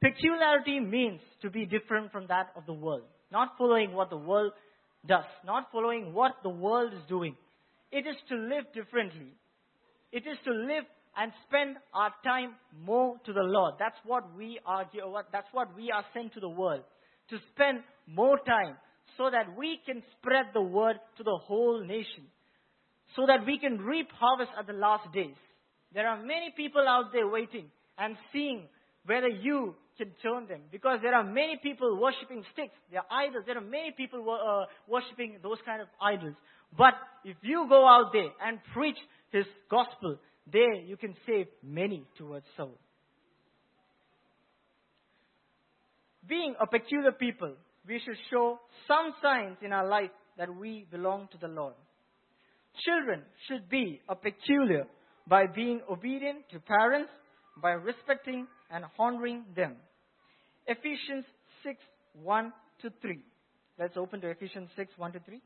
Peculiarity 0.02 0.80
means 0.80 1.20
to 1.42 1.50
be 1.50 1.66
different 1.66 2.14
from 2.14 2.28
that 2.28 2.52
of 2.56 2.66
the 2.66 2.72
world, 2.72 3.04
not 3.30 3.50
following 3.58 3.92
what 3.92 4.10
the 4.10 4.18
world 4.18 4.54
does, 5.06 5.26
not 5.46 5.68
following 5.74 6.14
what 6.14 6.32
the 6.44 6.50
world 6.50 6.94
is 6.94 7.02
doing. 7.10 7.36
It 7.92 8.08
is 8.08 8.16
to 8.30 8.36
live 8.36 8.72
differently. 8.74 9.34
It 10.14 10.24
is 10.26 10.38
to 10.46 10.52
live 10.52 10.86
and 11.18 11.34
spend 11.46 11.76
our 11.94 12.14
time 12.24 12.54
more 12.86 13.18
to 13.26 13.34
the 13.34 13.44
Lord. 13.44 13.74
That's 13.80 13.98
what 14.06 14.34
we 14.38 14.60
are. 14.66 14.86
That's 15.34 15.48
what 15.52 15.76
we 15.76 15.92
are 15.92 16.06
sent 16.14 16.34
to 16.36 16.40
the 16.40 16.48
world 16.50 16.84
to 17.30 17.38
spend 17.54 17.80
more 18.08 18.38
time 18.40 18.76
so 19.18 19.30
that 19.30 19.58
we 19.58 19.80
can 19.86 20.04
spread 20.18 20.48
the 20.54 20.62
word 20.62 20.98
to 21.18 21.24
the 21.24 21.38
whole 21.44 21.84
nation, 21.84 22.26
so 23.16 23.26
that 23.26 23.46
we 23.46 23.58
can 23.58 23.78
reap 23.80 24.10
harvest 24.12 24.52
at 24.60 24.68
the 24.68 24.74
last 24.74 25.12
days. 25.14 25.36
There 25.94 26.08
are 26.08 26.18
many 26.18 26.54
people 26.56 26.86
out 26.88 27.14
there 27.14 27.28
waiting 27.28 27.68
and 27.98 28.18
seeing 28.34 28.64
whether 29.06 29.28
you 29.28 29.76
can 29.98 30.12
turn 30.22 30.48
them 30.48 30.62
because 30.72 31.00
there 31.02 31.16
are 31.16 31.24
many 31.24 31.58
people 31.62 31.98
worshipping 32.00 32.44
sticks, 32.54 32.74
they 32.92 32.98
are 32.98 33.06
idols. 33.10 33.44
There 33.46 33.58
are 33.58 33.62
many 33.62 33.92
people 33.96 34.20
uh, 34.30 34.66
worshipping 34.88 35.38
those 35.42 35.58
kind 35.66 35.82
of 35.82 35.88
idols. 36.02 36.36
But 36.78 36.96
if 37.24 37.38
you 37.42 37.66
go 37.70 37.88
out 37.88 38.12
there 38.12 38.30
and 38.46 38.60
preach 38.74 38.98
His 39.32 39.46
gospel, 39.70 40.18
there 40.52 40.74
you 40.74 40.98
can 40.98 41.16
save 41.26 41.48
many 41.64 42.04
towards 42.18 42.46
soul. 42.58 42.78
Being 46.28 46.56
a 46.60 46.68
peculiar 46.68 47.12
people, 47.12 47.54
we 47.88 48.00
should 48.04 48.18
show 48.30 48.60
some 48.88 49.14
signs 49.22 49.58
in 49.62 49.72
our 49.72 49.88
life 49.88 50.12
that 50.38 50.54
we 50.54 50.86
belong 50.92 51.28
to 51.32 51.38
the 51.38 51.48
Lord. 51.48 51.74
Children 52.84 53.22
should 53.48 53.70
be 53.70 54.02
a 54.10 54.16
peculiar 54.16 54.86
by 55.28 55.46
being 55.48 55.82
obedient 55.90 56.50
to 56.52 56.60
parents, 56.60 57.10
by 57.62 57.72
respecting 57.72 58.48
and 58.70 58.86
honoring 59.00 59.44
them. 59.56 59.76
Ephesians 60.68 61.26
6 61.64 61.78
1 62.22 62.54
to 62.82 62.92
3. 63.02 63.20
Let's 63.80 63.98
open 63.98 64.22
to 64.22 64.30
Ephesians 64.30 64.70
6 64.76 64.92
1 64.98 65.12
to 65.14 65.20
3. 65.20 65.42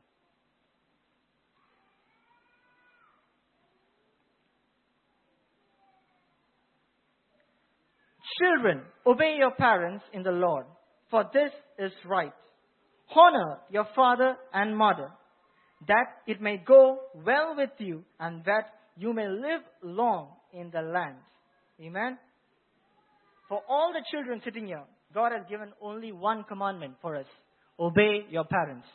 Children, 8.40 8.82
obey 9.06 9.36
your 9.38 9.50
parents 9.52 10.02
in 10.14 10.22
the 10.22 10.30
Lord, 10.30 10.64
for 11.10 11.24
this 11.32 11.50
is 11.78 11.92
right. 12.06 12.32
Honor 13.14 13.58
your 13.70 13.86
father 13.94 14.36
and 14.54 14.76
mother, 14.76 15.10
that 15.86 16.06
it 16.26 16.40
may 16.40 16.56
go 16.56 17.00
well 17.14 17.54
with 17.56 17.70
you 17.78 18.02
and 18.18 18.42
that 18.44 18.72
you 18.96 19.12
may 19.12 19.28
live 19.28 19.62
long 19.82 20.28
in 20.54 20.70
the 20.70 20.80
land. 20.80 21.16
Amen. 21.82 22.18
For 23.48 23.60
all 23.68 23.92
the 23.92 24.04
children 24.10 24.40
sitting 24.44 24.66
here, 24.66 24.84
God 25.12 25.32
has 25.32 25.42
given 25.50 25.72
only 25.82 26.12
one 26.12 26.44
commandment 26.44 26.94
for 27.02 27.16
us 27.16 27.26
obey 27.78 28.26
your 28.30 28.44
parents. 28.44 28.86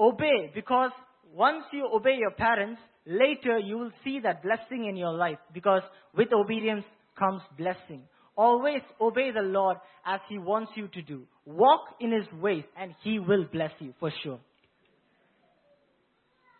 Obey 0.00 0.50
because 0.54 0.90
once 1.32 1.64
you 1.72 1.88
obey 1.92 2.16
your 2.18 2.30
parents, 2.30 2.80
later 3.04 3.58
you 3.58 3.76
will 3.76 3.90
see 4.02 4.20
that 4.22 4.42
blessing 4.42 4.86
in 4.88 4.96
your 4.96 5.12
life 5.12 5.38
because 5.52 5.82
with 6.16 6.28
obedience 6.32 6.84
comes 7.18 7.42
blessing. 7.58 8.02
Always 8.36 8.82
obey 9.00 9.30
the 9.30 9.42
Lord 9.42 9.76
as 10.04 10.20
He 10.28 10.38
wants 10.38 10.72
you 10.74 10.88
to 10.88 11.02
do. 11.02 11.22
Walk 11.46 11.80
in 12.00 12.12
His 12.12 12.26
ways 12.40 12.64
and 12.76 12.94
He 13.02 13.18
will 13.18 13.44
bless 13.52 13.70
you 13.78 13.94
for 14.00 14.12
sure. 14.22 14.40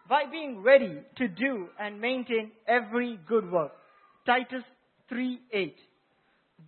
By 0.08 0.24
being 0.30 0.62
ready 0.62 0.98
to 1.16 1.28
do 1.28 1.68
and 1.80 2.00
maintain 2.00 2.52
every 2.68 3.18
good 3.26 3.50
work. 3.50 3.72
Titus 4.26 4.62
3 5.08 5.40
8. 5.52 5.74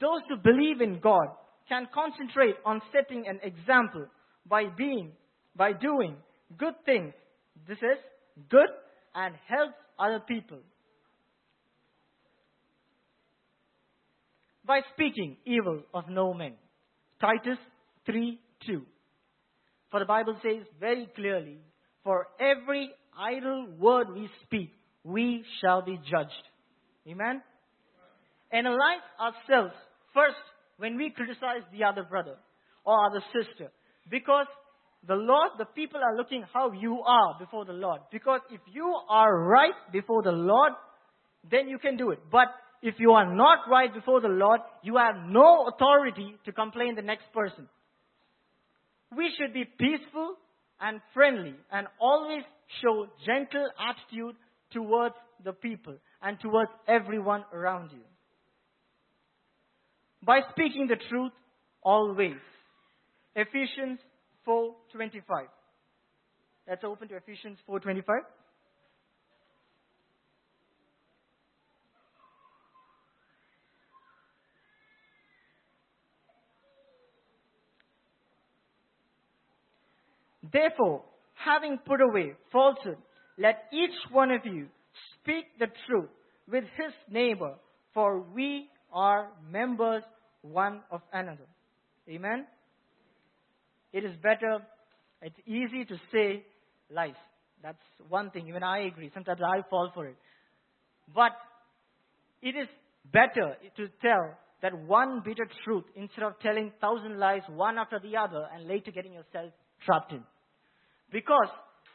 Those 0.01 0.21
who 0.29 0.37
believe 0.37 0.81
in 0.81 1.01
God 1.01 1.29
can 1.69 1.87
concentrate 1.95 2.57
on 2.65 2.81
setting 2.93 3.27
an 3.27 3.41
example 3.43 4.07
by 4.49 4.65
being, 4.77 5.13
by 5.57 5.73
doing 5.73 6.17
good 6.57 6.75
things. 6.85 7.13
This 7.69 7.79
is 7.79 7.99
good 8.51 8.69
and 9.15 9.35
helps 9.49 9.75
other 9.99 10.21
people. 10.21 10.59
By 14.67 14.81
speaking 14.95 15.37
evil 15.47 15.83
of 15.95 16.09
no 16.09 16.35
man. 16.35 16.55
Titus 17.21 17.59
3 18.07 18.39
2. 18.67 18.83
For 19.91 20.01
the 20.01 20.07
Bible 20.07 20.37
says 20.43 20.67
very 20.81 21.09
clearly, 21.15 21.59
for 22.03 22.27
every 22.41 22.91
idle 23.19 23.69
word 23.79 24.09
we 24.13 24.29
speak, 24.45 24.71
we 25.05 25.45
shall 25.61 25.83
be 25.83 25.99
judged. 26.11 26.33
Amen? 27.09 27.43
Analyze 28.53 29.07
ourselves 29.21 29.75
first 30.13 30.37
when 30.79 30.97
we 30.97 31.11
criticize 31.11 31.63
the 31.73 31.85
other 31.85 32.03
brother 32.03 32.37
or 32.85 33.07
other 33.07 33.23
sister. 33.33 33.71
Because 34.11 34.47
the 35.07 35.15
Lord, 35.15 35.53
the 35.59 35.65
people 35.65 36.01
are 36.03 36.17
looking 36.17 36.45
how 36.53 36.73
you 36.73 37.01
are 37.03 37.39
before 37.39 37.65
the 37.65 37.73
Lord. 37.73 38.01
Because 38.11 38.41
if 38.51 38.61
you 38.73 38.95
are 39.09 39.47
right 39.47 39.75
before 39.93 40.23
the 40.23 40.33
Lord, 40.33 40.73
then 41.49 41.69
you 41.69 41.79
can 41.79 41.97
do 41.97 42.11
it. 42.11 42.19
But 42.31 42.49
if 42.83 42.95
you 42.99 43.13
are 43.13 43.35
not 43.35 43.61
right 43.71 43.93
before 43.93 44.21
the 44.21 44.29
Lord, 44.29 44.61
you 44.83 44.97
have 44.97 45.17
no 45.29 45.67
authority 45.69 46.35
to 46.45 46.53
complain 46.53 46.95
the 46.95 47.03
next 47.03 47.33
person. 47.33 47.69
We 49.17 49.33
should 49.39 49.55
be 49.55 49.65
peaceful 49.65 50.37
and 50.81 51.01
friendly 51.15 51.55
and 51.71 51.87
always 52.01 52.43
show 52.83 53.07
gentle 53.25 53.69
attitude 53.79 54.37
towards 54.73 55.15
the 55.45 55.53
people 55.53 55.97
and 56.23 56.39
towards 56.41 56.71
everyone 56.89 57.45
around 57.53 57.91
you. 57.93 58.03
By 60.23 60.41
speaking 60.51 60.89
the 60.89 60.97
truth 61.09 61.33
always. 61.83 62.37
Ephesians 63.37 64.01
4:25. 64.47 65.49
Let's 66.67 66.83
open 66.85 67.09
to 67.09 67.17
Ephesians 67.17 67.59
4:25. 67.69 68.25
Therefore, 80.53 81.03
having 81.35 81.79
put 81.79 82.01
away 82.01 82.35
falsehood, 82.53 82.99
let 83.39 83.65
each 83.73 83.95
one 84.11 84.31
of 84.31 84.45
you 84.45 84.69
speak 85.21 85.45
the 85.59 85.67
truth 85.87 86.11
with 86.51 86.65
his 86.77 86.93
neighbor, 87.11 87.55
for 87.93 88.21
we 88.21 88.69
are 88.93 89.29
members 89.51 90.03
one 90.43 90.81
of 90.91 91.01
another. 91.13 91.47
Amen? 92.09 92.47
It 93.93 94.05
is 94.05 94.13
better, 94.23 94.59
it's 95.23 95.39
easy 95.47 95.85
to 95.85 95.97
say 96.13 96.45
lies. 96.91 97.15
That's 97.63 97.79
one 98.09 98.31
thing, 98.31 98.49
even 98.49 98.63
I 98.63 98.87
agree. 98.87 99.11
Sometimes 99.13 99.41
I 99.43 99.63
fall 99.69 99.91
for 99.95 100.07
it. 100.07 100.17
But 101.15 101.33
it 102.43 102.55
is 102.55 102.69
better 103.13 103.57
to 103.77 103.89
tell 104.03 104.37
that 104.63 104.79
one 104.87 105.23
bitter 105.25 105.49
truth 105.65 105.85
instead 105.95 106.25
of 106.25 106.39
telling 106.41 106.73
thousand 106.81 107.19
lies 107.19 107.43
one 107.49 107.79
after 107.79 107.99
the 107.99 108.17
other 108.17 108.47
and 108.55 108.69
later 108.69 108.91
getting 108.91 109.13
yourself 109.13 109.53
trapped 109.85 110.13
in. 110.13 110.23
Because 111.11 111.49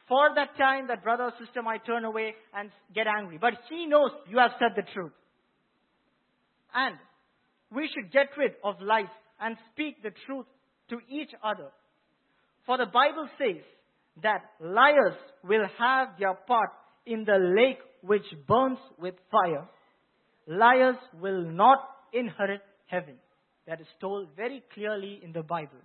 for 0.07 0.33
that 0.35 0.57
time, 0.57 0.87
that 0.87 1.03
brother 1.03 1.23
or 1.23 1.33
sister 1.39 1.61
might 1.61 1.85
turn 1.85 2.05
away 2.05 2.35
and 2.53 2.69
get 2.93 3.07
angry. 3.07 3.37
But 3.39 3.53
he 3.69 3.85
knows 3.85 4.11
you 4.29 4.39
have 4.39 4.51
said 4.59 4.71
the 4.75 4.83
truth. 4.93 5.13
And 6.73 6.95
we 7.73 7.89
should 7.93 8.11
get 8.11 8.27
rid 8.37 8.53
of 8.63 8.75
lies 8.81 9.05
and 9.39 9.55
speak 9.71 10.03
the 10.03 10.11
truth 10.25 10.45
to 10.89 10.97
each 11.09 11.31
other. 11.43 11.69
For 12.65 12.77
the 12.77 12.85
Bible 12.85 13.27
says 13.37 13.63
that 14.21 14.41
liars 14.59 15.15
will 15.43 15.65
have 15.79 16.09
their 16.19 16.33
part 16.33 16.69
in 17.05 17.23
the 17.25 17.53
lake 17.57 17.79
which 18.01 18.25
burns 18.47 18.79
with 18.99 19.15
fire. 19.31 19.67
Liars 20.47 20.97
will 21.19 21.43
not 21.43 21.79
inherit 22.13 22.61
heaven. 22.87 23.15
That 23.67 23.79
is 23.79 23.87
told 23.99 24.29
very 24.35 24.63
clearly 24.73 25.19
in 25.23 25.31
the 25.31 25.43
Bible 25.43 25.79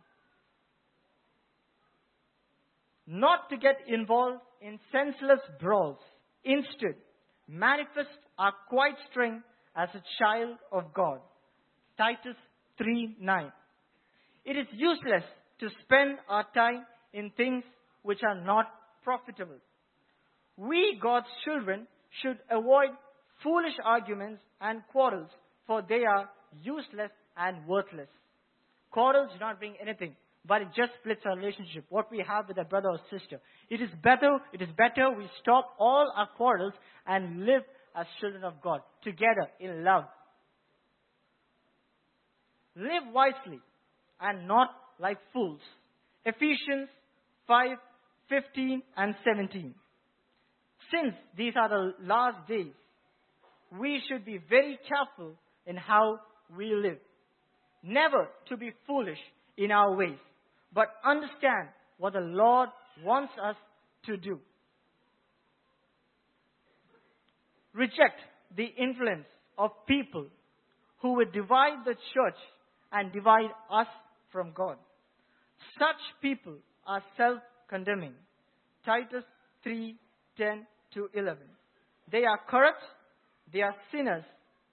not 3.06 3.48
to 3.50 3.56
get 3.56 3.76
involved 3.86 4.40
in 4.60 4.78
senseless 4.90 5.40
brawls. 5.60 5.98
Instead, 6.44 6.94
manifest 7.48 8.18
our 8.38 8.52
quiet 8.68 8.96
strength 9.10 9.44
as 9.76 9.88
a 9.94 10.02
child 10.18 10.56
of 10.72 10.92
God. 10.94 11.20
Titus 11.96 12.36
3 12.78 13.16
9. 13.20 13.52
It 14.44 14.56
is 14.56 14.66
useless 14.72 15.24
to 15.60 15.68
spend 15.82 16.18
our 16.28 16.44
time 16.54 16.84
in 17.12 17.30
things 17.36 17.64
which 18.02 18.20
are 18.22 18.40
not 18.44 18.66
profitable. 19.02 19.58
We, 20.56 20.98
God's 21.02 21.26
children, 21.44 21.86
should 22.22 22.38
avoid 22.50 22.90
foolish 23.42 23.74
arguments 23.84 24.40
and 24.60 24.82
quarrels, 24.92 25.30
for 25.66 25.82
they 25.86 26.04
are 26.04 26.28
useless 26.62 27.10
and 27.36 27.66
worthless. 27.66 28.08
Quarrels 28.90 29.30
do 29.32 29.38
not 29.40 29.58
bring 29.58 29.74
anything 29.80 30.16
but 30.46 30.62
it 30.62 30.68
just 30.76 30.92
splits 31.00 31.20
our 31.24 31.36
relationship, 31.36 31.84
what 31.88 32.10
we 32.10 32.24
have 32.26 32.48
with 32.48 32.58
a 32.58 32.64
brother 32.64 32.90
or 32.90 33.00
sister. 33.10 33.40
It 33.68 33.80
is 33.80 33.88
better, 34.02 34.38
it 34.52 34.62
is 34.62 34.68
better 34.76 35.10
we 35.16 35.28
stop 35.40 35.74
all 35.78 36.12
our 36.16 36.28
quarrels 36.36 36.72
and 37.06 37.44
live 37.44 37.62
as 37.96 38.06
children 38.20 38.44
of 38.44 38.60
God, 38.62 38.80
together 39.02 39.48
in 39.58 39.82
love. 39.82 40.04
Live 42.76 43.12
wisely 43.12 43.60
and 44.20 44.46
not 44.46 44.68
like 44.98 45.18
fools. 45.32 45.60
Ephesians 46.24 46.88
5, 47.46 47.78
15 48.28 48.82
and 48.96 49.14
17. 49.24 49.74
Since 50.90 51.14
these 51.36 51.54
are 51.56 51.68
the 51.68 51.94
last 52.04 52.46
days, 52.46 52.72
we 53.78 54.00
should 54.08 54.24
be 54.24 54.38
very 54.48 54.78
careful 54.88 55.34
in 55.66 55.76
how 55.76 56.20
we 56.56 56.74
live. 56.74 56.98
Never 57.82 58.28
to 58.48 58.56
be 58.56 58.72
foolish 58.86 59.18
in 59.56 59.70
our 59.70 59.96
ways 59.96 60.18
but 60.76 60.88
understand 61.02 61.68
what 61.96 62.12
the 62.12 62.20
Lord 62.20 62.68
wants 63.02 63.32
us 63.42 63.56
to 64.04 64.18
do. 64.18 64.38
Reject 67.72 68.20
the 68.54 68.66
influence 68.78 69.24
of 69.56 69.70
people 69.88 70.26
who 71.00 71.14
would 71.14 71.32
divide 71.32 71.84
the 71.86 71.94
church 71.94 72.36
and 72.92 73.10
divide 73.10 73.48
us 73.72 73.86
from 74.30 74.52
God. 74.54 74.76
Such 75.78 75.96
people 76.20 76.56
are 76.86 77.02
self-condemning. 77.16 78.12
Titus 78.84 79.24
3, 79.62 79.96
10 80.36 80.66
to 80.92 81.08
11. 81.14 81.38
They 82.12 82.24
are 82.24 82.38
corrupt, 82.48 82.82
they 83.50 83.62
are 83.62 83.74
sinners, 83.90 84.24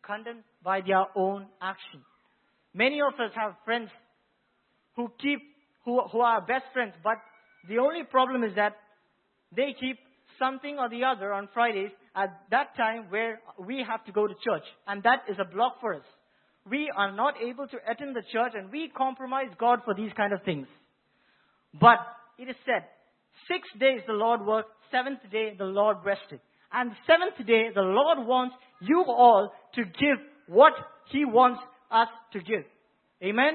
condemned 0.05 0.43
by 0.61 0.81
their 0.81 1.05
own 1.15 1.45
action. 1.61 2.01
Many 2.73 2.99
of 2.99 3.13
us 3.13 3.31
have 3.35 3.55
friends 3.63 3.89
who 4.97 5.09
keep 5.21 5.52
who, 5.85 6.01
who 6.11 6.19
are 6.19 6.41
best 6.41 6.65
friends, 6.73 6.93
but 7.03 7.17
the 7.67 7.77
only 7.77 8.03
problem 8.03 8.43
is 8.43 8.55
that 8.55 8.75
they 9.55 9.75
keep 9.79 9.97
something 10.39 10.77
or 10.79 10.89
the 10.89 11.03
other 11.03 11.31
on 11.33 11.49
Fridays 11.53 11.91
at 12.15 12.29
that 12.51 12.75
time 12.75 13.05
where 13.09 13.39
we 13.59 13.83
have 13.87 14.03
to 14.05 14.11
go 14.11 14.27
to 14.27 14.33
church. 14.33 14.63
And 14.87 15.03
that 15.03 15.23
is 15.29 15.37
a 15.39 15.53
block 15.53 15.79
for 15.79 15.95
us. 15.95 16.05
We 16.69 16.91
are 16.95 17.11
not 17.11 17.35
able 17.41 17.67
to 17.67 17.77
attend 17.89 18.15
the 18.15 18.23
church 18.31 18.53
and 18.55 18.71
we 18.71 18.91
compromise 18.95 19.49
God 19.59 19.79
for 19.85 19.93
these 19.93 20.11
kind 20.15 20.33
of 20.33 20.43
things. 20.43 20.67
But 21.79 21.99
it 22.37 22.49
is 22.49 22.55
said, 22.65 22.85
six 23.47 23.67
days 23.79 24.01
the 24.07 24.13
Lord 24.13 24.45
worked, 24.45 24.69
seventh 24.91 25.19
day 25.31 25.55
the 25.57 25.65
Lord 25.65 25.97
rested. 26.05 26.39
And 26.71 26.91
seventh 27.05 27.45
day 27.45 27.69
the 27.73 27.81
Lord 27.81 28.25
wants 28.27 28.55
you 28.81 29.03
all 29.07 29.51
to 29.75 29.83
give 29.83 30.17
what 30.47 30.73
He 31.11 31.25
wants 31.25 31.59
us 31.91 32.07
to 32.33 32.39
give. 32.39 32.63
Amen? 33.23 33.53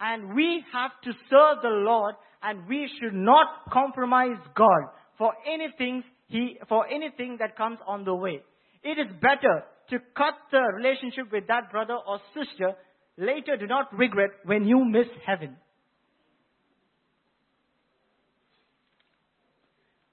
And 0.00 0.34
we 0.34 0.64
have 0.72 0.92
to 1.04 1.12
serve 1.28 1.62
the 1.62 1.68
Lord 1.68 2.14
and 2.42 2.66
we 2.66 2.90
should 2.98 3.14
not 3.14 3.46
compromise 3.70 4.38
God 4.54 4.84
for 5.18 5.32
anything 5.46 6.02
he, 6.28 6.56
for 6.68 6.86
anything 6.86 7.36
that 7.40 7.56
comes 7.56 7.78
on 7.86 8.04
the 8.04 8.14
way. 8.14 8.40
It 8.82 8.98
is 8.98 9.12
better 9.20 9.64
to 9.90 9.98
cut 10.16 10.34
the 10.50 10.62
relationship 10.76 11.30
with 11.30 11.46
that 11.48 11.70
brother 11.70 11.96
or 12.06 12.18
sister. 12.34 12.72
Later, 13.18 13.56
do 13.58 13.66
not 13.66 13.92
regret 13.92 14.30
when 14.44 14.64
you 14.64 14.84
miss 14.84 15.08
heaven. 15.26 15.56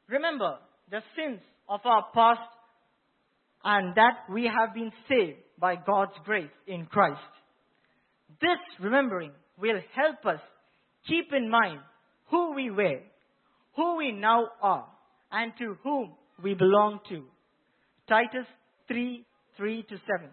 Remember 0.10 0.58
the 0.90 1.02
sins 1.16 1.40
of 1.70 1.82
our 1.86 2.06
past 2.14 2.50
and 3.64 3.96
that 3.96 4.32
we 4.32 4.44
have 4.46 4.74
been 4.74 4.92
saved 5.08 5.40
by 5.60 5.76
God's 5.76 6.14
grace 6.26 6.50
in 6.66 6.86
Christ. 6.86 7.20
This 8.42 8.60
remembering 8.80 9.32
will 9.60 9.80
help 9.96 10.26
us 10.26 10.42
keep 11.08 11.34
in 11.34 11.50
mind 11.50 11.80
who 12.30 12.54
we 12.54 12.70
were, 12.70 13.00
who 13.76 13.98
we 13.98 14.12
now 14.12 14.48
are, 14.62 14.88
and 15.32 15.52
to 15.60 15.78
whom 15.84 16.14
we 16.44 16.54
belong 16.54 17.00
to. 17.10 17.24
Titus 18.08 18.46
3 18.88 19.26
3 19.58 19.84
to 19.84 19.98
7. 19.98 20.30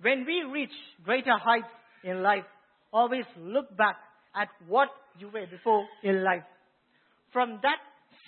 When 0.00 0.26
we 0.26 0.42
reach 0.52 0.72
greater 1.04 1.38
heights 1.38 1.72
in 2.02 2.22
life, 2.22 2.44
always 2.92 3.24
look 3.38 3.74
back 3.76 3.96
at 4.34 4.48
what 4.66 4.88
you 5.18 5.28
were 5.28 5.46
before 5.46 5.86
in 6.02 6.24
life. 6.24 6.42
From 7.32 7.60
that 7.62 7.78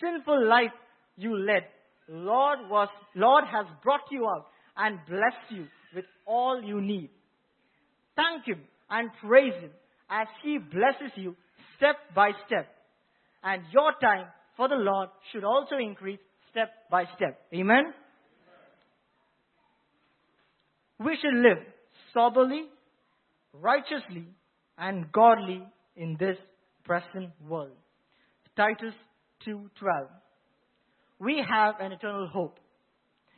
sinful 0.01 0.49
life 0.49 0.73
you 1.17 1.37
led, 1.37 1.65
Lord 2.09 2.61
was 2.71 2.89
Lord 3.15 3.45
has 3.51 3.67
brought 3.83 4.09
you 4.11 4.27
out 4.27 4.47
and 4.77 4.99
blessed 5.09 5.51
you 5.51 5.67
with 5.95 6.05
all 6.27 6.63
you 6.63 6.81
need. 6.81 7.11
Thank 8.15 8.47
Him 8.47 8.61
and 8.91 9.11
praise 9.27 9.55
Him 9.61 9.71
as 10.11 10.27
He 10.43 10.59
blesses 10.59 11.13
you 11.17 11.37
step 11.77 11.97
by 12.15 12.31
step. 12.47 12.69
And 13.43 13.63
your 13.73 13.93
time 14.01 14.27
for 14.57 14.69
the 14.69 14.77
Lord 14.77 15.09
should 15.33 15.45
also 15.45 15.77
increase 15.77 16.19
step 16.51 16.71
by 16.91 17.05
step. 17.17 17.41
Amen? 17.55 17.93
We 20.99 21.17
should 21.21 21.35
live 21.35 21.59
soberly, 22.15 22.65
righteously, 23.53 24.27
and 24.79 25.13
godly 25.13 25.63
in 25.97 26.17
this 26.19 26.37
present 26.85 27.31
world. 27.47 27.77
Titus 28.57 28.95
2:12. 29.45 30.09
We 31.19 31.43
have 31.43 31.81
an 31.81 31.93
eternal 31.93 32.29
hope 32.29 32.59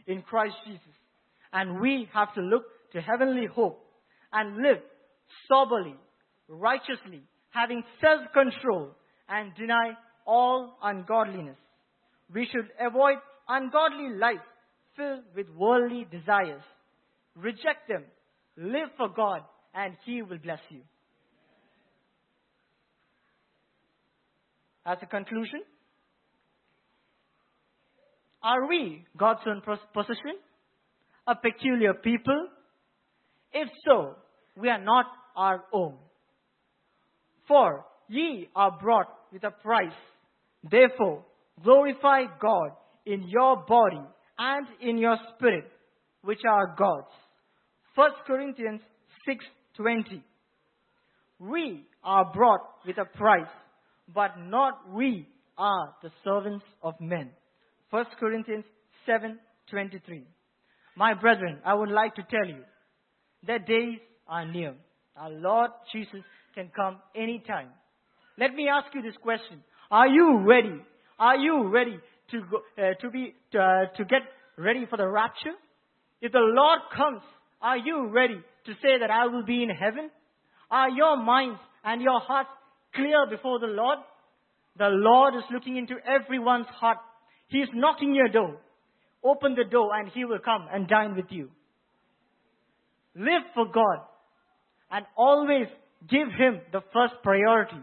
in 0.07 0.23
Christ 0.23 0.55
Jesus, 0.65 0.95
and 1.53 1.81
we 1.81 2.09
have 2.13 2.33
to 2.35 2.41
look 2.41 2.65
to 2.93 3.01
heavenly 3.01 3.47
hope 3.47 3.85
and 4.33 4.57
live 4.57 4.83
soberly, 5.49 5.97
righteously, 6.49 7.23
having 7.51 7.83
self-control 8.01 8.91
and 9.29 9.55
deny 9.55 9.93
all 10.27 10.77
ungodliness. 10.83 11.57
We 12.33 12.47
should 12.53 12.69
avoid 12.81 13.17
ungodly 13.49 14.11
life 14.19 14.45
filled 14.97 15.25
with 15.35 15.47
worldly 15.57 16.07
desires. 16.11 16.63
Reject 17.35 17.89
them, 17.89 18.05
live 18.57 18.89
for 18.97 19.09
God, 19.09 19.43
and 19.75 19.97
He 20.05 20.23
will 20.23 20.39
bless 20.39 20.61
you. 20.71 20.81
As 24.85 24.99
a 25.03 25.07
conclusion, 25.07 25.63
are 28.43 28.67
we 28.69 29.05
God's 29.17 29.41
own 29.47 29.63
possession? 29.93 30.39
A 31.27 31.35
peculiar 31.35 31.95
people? 31.95 32.49
If 33.53 33.69
so, 33.87 34.17
we 34.59 34.69
are 34.69 34.83
not 34.83 35.07
our 35.37 35.65
own. 35.73 35.95
For 37.47 37.85
ye 38.09 38.49
are 38.55 38.77
brought 38.79 39.09
with 39.33 39.45
a 39.45 39.51
price. 39.51 39.93
Therefore, 40.69 41.25
glorify 41.63 42.23
God 42.41 42.71
in 43.07 43.29
your 43.29 43.65
body 43.67 44.03
and 44.39 44.67
in 44.81 44.99
your 44.99 45.17
spirit, 45.35 45.71
which 46.23 46.41
are 46.49 46.75
God's. 46.77 47.15
1 47.95 48.11
Corinthians 48.27 48.81
6:20. 49.27 50.23
We 51.39 51.87
are 52.03 52.33
brought 52.33 52.85
with 52.85 52.99
a 52.99 53.05
price, 53.05 53.55
but 54.13 54.39
not 54.39 54.91
we 54.91 55.29
are 55.57 55.95
the 56.03 56.11
servants 56.25 56.65
of 56.83 56.95
men. 57.01 57.31
1 57.91 58.05
Corinthians 58.19 58.65
7:23. 59.07 60.27
My 60.97 61.15
brethren, 61.15 61.61
I 61.65 61.75
would 61.75 61.91
like 61.91 62.15
to 62.17 62.23
tell 62.25 62.47
you 62.47 62.65
that 63.47 63.67
days 63.67 64.01
are 64.29 64.45
near. 64.45 64.75
Our 65.17 65.31
Lord 65.31 65.71
Jesus 65.93 66.23
can 66.55 66.71
come 66.75 66.99
anytime. 67.17 67.69
Let 68.39 68.55
me 68.55 68.69
ask 68.69 68.95
you 68.95 69.03
this 69.03 69.17
question. 69.23 69.63
Are 69.91 70.07
you 70.07 70.41
ready? 70.47 70.81
Are 71.19 71.37
you 71.37 71.69
ready 71.69 71.99
to 72.31 72.41
go, 72.51 72.59
uh, 72.79 72.95
to 73.01 73.11
be, 73.11 73.35
uh, 73.55 73.97
to 73.97 74.05
get 74.05 74.23
ready 74.57 74.87
for 74.89 74.97
the 74.97 75.09
rapture? 75.09 75.55
If 76.21 76.33
the 76.33 76.41
Lord 76.41 76.81
comes, 76.97 77.23
are 77.61 77.79
you 77.79 78.09
ready 78.09 78.41
to 78.67 78.73
say 78.83 78.99
that 79.01 79.11
I 79.11 79.27
will 79.27 79.45
be 79.45 79.63
in 79.63 79.71
heaven? 79.71 80.11
Are 80.71 80.91
your 80.91 81.17
minds 81.17 81.59
and 81.85 82.03
your 82.03 82.21
hearts 82.21 82.51
clear 82.95 83.27
before 83.31 83.59
the 83.59 83.67
Lord? 83.67 83.99
The 84.79 84.89
Lord 84.89 85.35
is 85.35 85.43
looking 85.53 85.77
into 85.77 85.95
everyone's 86.07 86.67
heart. 86.67 86.99
He 87.49 87.59
is 87.59 87.69
knocking 87.75 88.15
your 88.15 88.29
door. 88.29 88.61
Open 89.25 89.55
the 89.55 89.65
door 89.65 89.91
and 89.95 90.09
He 90.15 90.25
will 90.25 90.39
come 90.39 90.69
and 90.73 90.87
dine 90.87 91.17
with 91.17 91.27
you. 91.31 91.51
Live 93.17 93.43
for 93.55 93.67
God 93.67 93.99
and 94.91 95.05
always 95.17 95.67
give 96.09 96.29
Him 96.29 96.61
the 96.73 96.83
first 96.93 97.15
priority. 97.23 97.81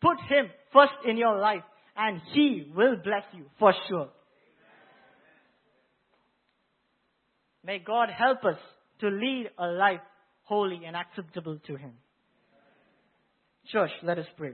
Put 0.00 0.18
Him 0.28 0.50
first 0.72 0.92
in 1.06 1.16
your 1.16 1.38
life 1.38 1.62
and 1.96 2.20
He 2.32 2.70
will 2.74 2.96
bless 2.96 3.24
you 3.32 3.46
for 3.58 3.72
sure. 3.88 4.08
May 7.64 7.78
God 7.80 8.08
help 8.16 8.44
us 8.44 8.58
to 9.00 9.08
lead 9.08 9.50
a 9.58 9.66
life 9.66 10.00
holy 10.44 10.82
and 10.86 10.94
acceptable 10.94 11.58
to 11.66 11.76
Him. 11.76 11.92
Church, 13.72 13.90
let 14.02 14.18
us 14.18 14.26
pray. 14.36 14.52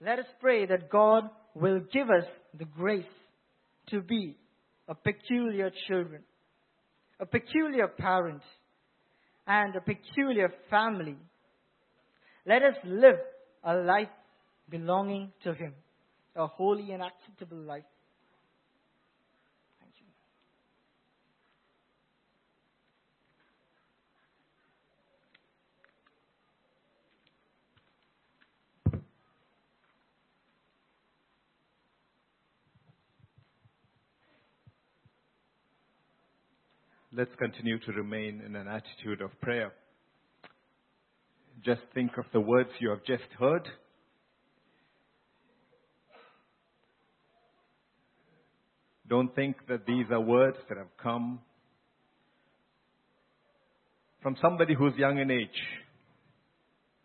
Let 0.00 0.18
us 0.18 0.26
pray 0.40 0.66
that 0.66 0.90
God 0.90 1.28
will 1.54 1.80
give 1.92 2.08
us 2.08 2.24
the 2.58 2.64
grace 2.64 3.04
to 3.88 4.00
be 4.00 4.36
a 4.88 4.94
peculiar 4.94 5.70
children, 5.88 6.22
a 7.20 7.26
peculiar 7.26 7.88
parent, 7.88 8.42
and 9.46 9.74
a 9.76 9.80
peculiar 9.80 10.52
family. 10.70 11.16
Let 12.46 12.62
us 12.62 12.76
live 12.84 13.18
a 13.62 13.74
life 13.74 14.08
belonging 14.68 15.32
to 15.44 15.54
Him, 15.54 15.74
a 16.36 16.46
holy 16.46 16.92
and 16.92 17.02
acceptable 17.02 17.58
life. 17.58 17.84
Let's 37.16 37.30
continue 37.38 37.78
to 37.78 37.92
remain 37.92 38.42
in 38.44 38.56
an 38.56 38.66
attitude 38.66 39.20
of 39.20 39.40
prayer. 39.40 39.72
Just 41.64 41.82
think 41.94 42.18
of 42.18 42.24
the 42.32 42.40
words 42.40 42.70
you 42.80 42.90
have 42.90 43.04
just 43.04 43.22
heard. 43.38 43.68
Don't 49.08 49.32
think 49.36 49.56
that 49.68 49.86
these 49.86 50.06
are 50.10 50.20
words 50.20 50.56
that 50.68 50.76
have 50.76 50.88
come 51.00 51.38
from 54.20 54.36
somebody 54.42 54.74
who's 54.74 54.94
young 54.96 55.18
in 55.18 55.30
age, 55.30 55.48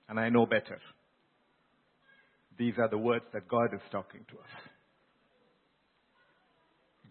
and 0.08 0.20
I 0.20 0.30
know 0.30 0.48
better. 0.48 0.80
These 2.58 2.74
are 2.80 2.90
the 2.90 2.98
words 2.98 3.26
that 3.34 3.48
God 3.48 3.76
is 3.76 3.82
talking 3.92 4.22
to 4.32 4.38
us. 4.40 4.50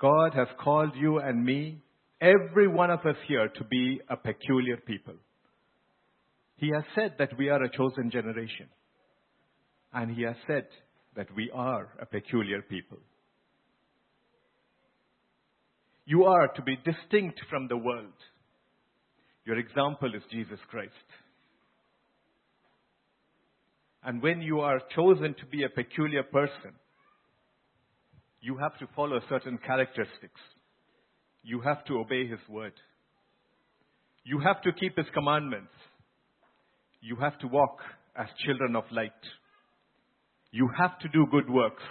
God 0.01 0.35
has 0.35 0.49
called 0.59 0.97
you 0.97 1.19
and 1.21 1.45
me, 1.45 1.81
every 2.21 2.69
one 2.69 2.91
of 2.91 3.01
us 3.01 3.17
here, 3.27 3.49
to 3.49 3.65
be 3.65 4.01
a 4.09 4.17
peculiar 4.17 4.77
people. 4.77 5.15
He 6.57 6.71
has 6.71 6.85
said 6.95 7.15
that 7.19 7.37
we 7.39 7.49
are 7.49 7.63
a 7.63 7.71
chosen 7.71 8.11
generation. 8.11 8.67
And 9.93 10.15
He 10.15 10.23
has 10.23 10.37
said 10.47 10.67
that 11.17 11.29
we 11.35 11.51
are 11.55 11.89
a 12.01 12.07
peculiar 12.07 12.63
people. 12.63 12.99
You 16.05 16.25
are 16.25 16.49
to 16.49 16.63
be 16.63 16.77
distinct 16.77 17.41
from 17.51 17.69
the 17.69 17.77
world. 17.77 18.15
Your 19.45 19.59
example 19.59 20.15
is 20.15 20.23
Jesus 20.31 20.59
Christ. 20.71 20.93
And 24.03 24.23
when 24.23 24.41
you 24.41 24.61
are 24.61 24.81
chosen 24.95 25.35
to 25.35 25.47
be 25.47 25.65
a 25.65 25.69
peculiar 25.69 26.23
person, 26.23 26.73
you 28.41 28.57
have 28.57 28.79
to 28.79 28.87
follow 28.95 29.21
certain 29.29 29.59
characteristics. 29.59 30.41
You 31.49 31.63
have 31.63 31.83
to 31.87 31.95
obey 32.01 32.27
His 32.29 32.41
word. 32.47 32.75
You 34.23 34.39
have 34.41 34.61
to 34.65 34.73
keep 34.79 34.99
His 34.99 35.07
commandments. 35.15 35.73
You 37.01 37.17
have 37.17 37.39
to 37.39 37.47
walk 37.47 37.79
as 38.15 38.27
children 38.45 38.77
of 38.77 38.85
light. 38.93 39.23
You 40.51 40.69
have 40.79 40.99
to 40.99 41.09
do 41.09 41.25
good 41.31 41.49
works. 41.49 41.83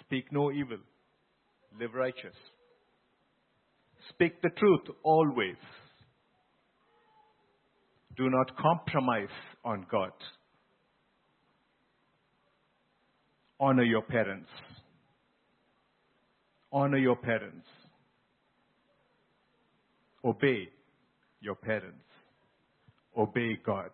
Speak 0.00 0.30
no 0.30 0.52
evil. 0.52 0.76
Live 1.80 1.94
righteous. 1.94 2.36
Speak 4.10 4.42
the 4.42 4.50
truth 4.50 4.94
always. 5.02 5.56
Do 8.18 8.28
not 8.28 8.54
compromise 8.58 9.34
on 9.64 9.86
God. 9.90 10.12
Honor 13.58 13.84
your 13.84 14.02
parents. 14.02 14.50
Honor 16.74 16.98
your 16.98 17.14
parents. 17.14 17.68
Obey 20.24 20.68
your 21.40 21.54
parents. 21.54 22.04
Obey 23.16 23.56
God. 23.64 23.90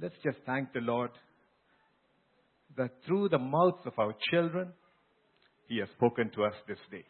Let's 0.00 0.16
just 0.24 0.38
thank 0.44 0.72
the 0.72 0.80
Lord 0.80 1.12
that 2.76 2.90
through 3.06 3.28
the 3.28 3.38
mouths 3.38 3.86
of 3.86 3.92
our 3.96 4.12
children, 4.30 4.72
He 5.68 5.78
has 5.78 5.88
spoken 5.96 6.30
to 6.34 6.44
us 6.44 6.54
this 6.66 6.78
day. 6.90 7.04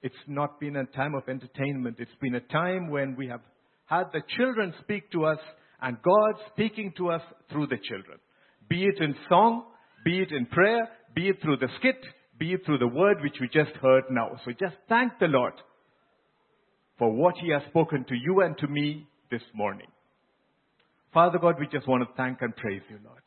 It's 0.00 0.14
not 0.26 0.58
been 0.58 0.76
a 0.76 0.84
time 0.86 1.14
of 1.14 1.28
entertainment. 1.28 1.96
It's 1.98 2.10
been 2.22 2.36
a 2.36 2.40
time 2.40 2.90
when 2.90 3.16
we 3.16 3.28
have 3.28 3.42
had 3.84 4.04
the 4.14 4.22
children 4.36 4.72
speak 4.80 5.10
to 5.12 5.26
us 5.26 5.38
and 5.82 5.98
God 6.02 6.40
speaking 6.52 6.94
to 6.96 7.10
us 7.10 7.22
through 7.50 7.66
the 7.66 7.78
children. 7.82 8.18
Be 8.68 8.84
it 8.84 9.00
in 9.00 9.14
song, 9.28 9.64
be 10.04 10.20
it 10.20 10.32
in 10.32 10.46
prayer, 10.46 10.88
be 11.14 11.28
it 11.28 11.40
through 11.42 11.58
the 11.58 11.68
skit, 11.78 11.98
be 12.38 12.52
it 12.52 12.60
through 12.66 12.78
the 12.78 12.88
word 12.88 13.20
which 13.22 13.36
we 13.40 13.46
just 13.48 13.76
heard 13.80 14.04
now. 14.10 14.30
So 14.44 14.52
just 14.52 14.76
thank 14.88 15.12
the 15.20 15.26
Lord 15.26 15.54
for 16.98 17.12
what 17.12 17.34
He 17.40 17.50
has 17.52 17.62
spoken 17.68 18.04
to 18.08 18.14
you 18.14 18.40
and 18.42 18.56
to 18.58 18.66
me 18.68 19.06
this 19.30 19.42
morning. 19.54 19.86
Father 21.12 21.38
God, 21.38 21.56
we 21.60 21.66
just 21.66 21.86
want 21.86 22.02
to 22.02 22.14
thank 22.16 22.42
and 22.42 22.54
praise 22.56 22.82
you, 22.90 22.98
Lord. 23.04 23.22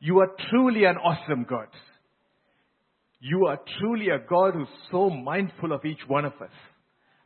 You 0.00 0.20
are 0.20 0.30
truly 0.50 0.84
an 0.84 0.96
awesome 0.96 1.46
God. 1.48 1.68
You 3.20 3.46
are 3.46 3.60
truly 3.78 4.08
a 4.08 4.18
God 4.18 4.54
who's 4.54 4.66
so 4.90 5.10
mindful 5.10 5.72
of 5.72 5.84
each 5.84 6.00
one 6.08 6.24
of 6.24 6.32
us. 6.40 6.50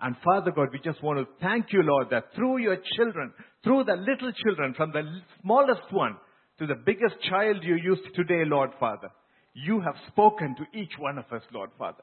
And 0.00 0.14
Father 0.22 0.50
God, 0.50 0.68
we 0.72 0.80
just 0.84 1.02
want 1.02 1.18
to 1.18 1.26
thank 1.40 1.72
you, 1.72 1.82
Lord, 1.82 2.08
that 2.10 2.34
through 2.34 2.58
your 2.58 2.76
children, 2.96 3.32
through 3.64 3.84
the 3.84 3.94
little 3.94 4.30
children, 4.44 4.74
from 4.76 4.90
the 4.92 5.02
smallest 5.40 5.90
one 5.90 6.16
to 6.58 6.66
the 6.66 6.74
biggest 6.74 7.16
child 7.28 7.58
you 7.62 7.76
used 7.76 8.14
today, 8.14 8.42
Lord 8.44 8.70
Father, 8.80 9.08
you 9.54 9.80
have 9.80 9.94
spoken 10.08 10.54
to 10.56 10.78
each 10.78 10.92
one 10.98 11.18
of 11.18 11.24
us, 11.32 11.42
Lord 11.52 11.70
Father. 11.78 12.02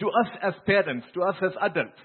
To 0.00 0.06
us 0.06 0.28
as 0.42 0.54
parents, 0.66 1.06
to 1.14 1.22
us 1.22 1.34
as 1.42 1.52
adults. 1.60 1.98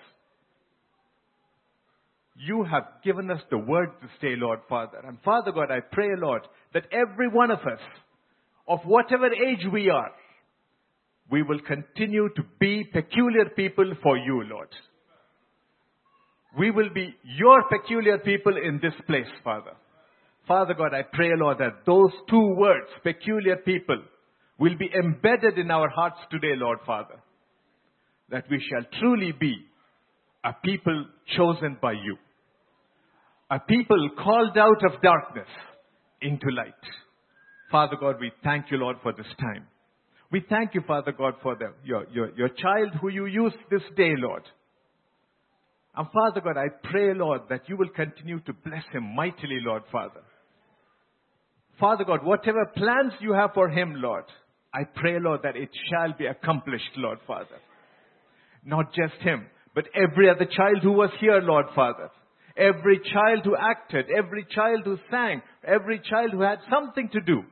You 2.35 2.63
have 2.63 2.85
given 3.03 3.29
us 3.29 3.41
the 3.51 3.59
word 3.59 3.89
to 4.01 4.07
stay, 4.17 4.33
Lord 4.35 4.59
Father. 4.67 4.97
And 5.05 5.19
Father 5.23 5.51
God, 5.51 5.69
I 5.69 5.79
pray, 5.91 6.09
Lord, 6.17 6.41
that 6.73 6.85
every 6.91 7.27
one 7.27 7.51
of 7.51 7.59
us, 7.59 7.79
of 8.67 8.79
whatever 8.85 9.27
age 9.27 9.65
we 9.71 9.89
are, 9.89 10.11
we 11.29 11.43
will 11.43 11.59
continue 11.59 12.29
to 12.35 12.43
be 12.59 12.83
peculiar 12.91 13.45
people 13.55 13.93
for 14.01 14.17
you, 14.17 14.43
Lord. 14.49 14.69
We 16.57 16.71
will 16.71 16.89
be 16.93 17.15
your 17.23 17.63
peculiar 17.69 18.17
people 18.19 18.57
in 18.57 18.79
this 18.81 18.93
place, 19.07 19.29
Father. 19.43 19.73
Father 20.47 20.73
God, 20.73 20.93
I 20.93 21.03
pray, 21.13 21.29
Lord, 21.35 21.59
that 21.59 21.85
those 21.85 22.11
two 22.29 22.55
words, 22.55 22.87
peculiar 23.01 23.57
people, 23.57 24.01
will 24.59 24.77
be 24.77 24.89
embedded 24.93 25.57
in 25.57 25.71
our 25.71 25.89
hearts 25.89 26.17
today, 26.29 26.53
Lord 26.55 26.79
Father. 26.85 27.15
That 28.29 28.45
we 28.49 28.63
shall 28.69 28.85
truly 28.99 29.31
be 29.31 29.55
a 30.43 30.53
people 30.63 31.05
chosen 31.37 31.77
by 31.81 31.93
you. 31.93 32.17
A 33.49 33.59
people 33.59 34.09
called 34.21 34.57
out 34.57 34.83
of 34.85 35.01
darkness 35.01 35.47
into 36.21 36.49
light. 36.51 36.73
Father 37.71 37.95
God, 37.99 38.17
we 38.19 38.31
thank 38.43 38.65
you, 38.69 38.77
Lord, 38.77 38.97
for 39.01 39.13
this 39.13 39.27
time. 39.39 39.67
We 40.31 40.43
thank 40.49 40.73
you, 40.73 40.81
Father 40.87 41.11
God, 41.11 41.35
for 41.41 41.55
the, 41.55 41.73
your, 41.85 42.05
your, 42.11 42.35
your 42.35 42.49
child 42.49 42.91
who 42.99 43.09
you 43.09 43.27
used 43.27 43.55
this 43.69 43.83
day, 43.95 44.13
Lord. 44.17 44.43
And 45.95 46.07
Father 46.11 46.41
God, 46.41 46.57
I 46.57 46.69
pray, 46.89 47.13
Lord, 47.13 47.41
that 47.49 47.69
you 47.69 47.77
will 47.77 47.89
continue 47.89 48.39
to 48.41 48.53
bless 48.65 48.83
him 48.91 49.15
mightily, 49.15 49.59
Lord 49.63 49.83
Father. 49.91 50.21
Father 51.79 52.03
God, 52.03 52.23
whatever 52.23 52.65
plans 52.75 53.13
you 53.19 53.33
have 53.33 53.51
for 53.53 53.69
him, 53.69 53.95
Lord, 53.97 54.25
I 54.73 54.83
pray, 54.95 55.19
Lord, 55.19 55.41
that 55.43 55.55
it 55.55 55.69
shall 55.89 56.13
be 56.17 56.25
accomplished, 56.25 56.91
Lord 56.97 57.19
Father. 57.27 57.57
Not 58.65 58.93
just 58.93 59.21
him, 59.21 59.45
but 59.75 59.85
every 59.95 60.29
other 60.29 60.45
child 60.45 60.79
who 60.81 60.93
was 60.93 61.09
here, 61.19 61.41
Lord 61.41 61.65
Father. 61.75 62.09
Every 62.55 62.99
child 62.99 63.41
who 63.43 63.55
acted, 63.55 64.05
every 64.15 64.45
child 64.53 64.81
who 64.85 64.97
sang, 65.09 65.41
every 65.63 65.99
child 66.07 66.31
who 66.31 66.41
had 66.41 66.59
something 66.71 67.09
to 67.09 67.21
do. 67.21 67.43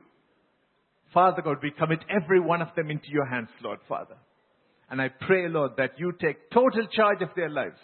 Father 1.12 1.42
God, 1.42 1.56
we 1.62 1.72
commit 1.72 1.98
every 2.08 2.40
one 2.40 2.62
of 2.62 2.68
them 2.76 2.90
into 2.90 3.08
your 3.08 3.26
hands, 3.26 3.48
Lord 3.62 3.80
Father. 3.88 4.16
And 4.88 5.00
I 5.02 5.08
pray, 5.08 5.48
Lord, 5.48 5.72
that 5.76 5.98
you 5.98 6.12
take 6.20 6.50
total 6.50 6.86
charge 6.92 7.20
of 7.22 7.30
their 7.34 7.50
lives. 7.50 7.78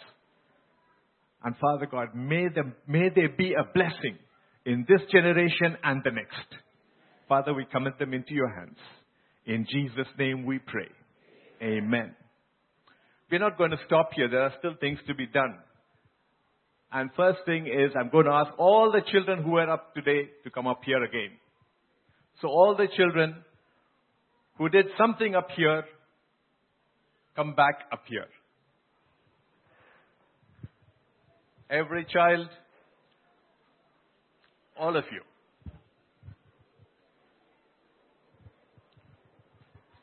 And 1.43 1.55
Father 1.57 1.85
God, 1.85 2.15
may, 2.15 2.47
them, 2.47 2.73
may 2.87 3.09
they 3.09 3.27
be 3.27 3.53
a 3.53 3.63
blessing 3.73 4.17
in 4.69 4.85
this 4.87 5.01
generation 5.11 5.77
and 5.83 6.03
the 6.05 6.11
next. 6.11 6.45
Father, 7.27 7.55
we 7.55 7.65
commit 7.65 7.97
them 7.97 8.13
into 8.13 8.35
your 8.35 8.53
hands. 8.53 8.77
In 9.47 9.65
Jesus' 9.67 10.07
name 10.19 10.45
we 10.45 10.59
pray. 10.59 10.87
Amen. 11.59 12.15
We're 13.31 13.39
not 13.39 13.57
going 13.57 13.71
to 13.71 13.79
stop 13.87 14.11
here. 14.15 14.29
There 14.29 14.43
are 14.43 14.53
still 14.59 14.75
things 14.79 14.99
to 15.07 15.15
be 15.15 15.25
done. 15.25 15.57
And 16.91 17.09
first 17.17 17.39
thing 17.47 17.65
is, 17.65 17.91
I'm 17.99 18.09
going 18.09 18.25
to 18.25 18.31
ask 18.31 18.51
all 18.59 18.91
the 18.91 19.01
children 19.11 19.41
who 19.41 19.57
are 19.57 19.69
up 19.71 19.95
today 19.95 20.29
to 20.43 20.51
come 20.51 20.67
up 20.67 20.81
here 20.85 21.03
again. 21.03 21.31
So 22.39 22.47
all 22.47 22.75
the 22.77 22.87
children 22.95 23.37
who 24.59 24.69
did 24.69 24.85
something 24.99 25.33
up 25.33 25.47
here, 25.55 25.83
come 27.35 27.55
back 27.55 27.85
up 27.91 28.03
here. 28.07 28.27
Every 31.71 32.05
child, 32.11 32.49
all 34.79 34.95
of 34.95 35.03
you. 35.11 35.21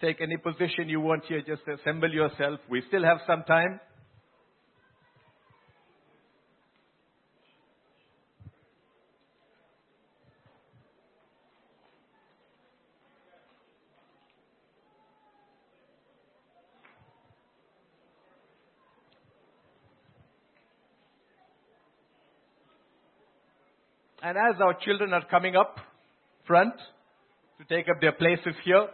Take 0.00 0.20
any 0.20 0.36
position 0.36 0.88
you 0.88 1.00
want 1.00 1.24
here, 1.24 1.40
just 1.40 1.62
assemble 1.66 2.12
yourself. 2.12 2.60
We 2.68 2.82
still 2.88 3.02
have 3.02 3.18
some 3.26 3.44
time. 3.44 3.80
And 24.26 24.36
as 24.36 24.60
our 24.60 24.74
children 24.84 25.12
are 25.12 25.24
coming 25.30 25.54
up 25.54 25.76
front 26.48 26.74
to 27.58 27.64
take 27.72 27.88
up 27.88 28.00
their 28.00 28.10
places 28.10 28.56
here, 28.64 28.88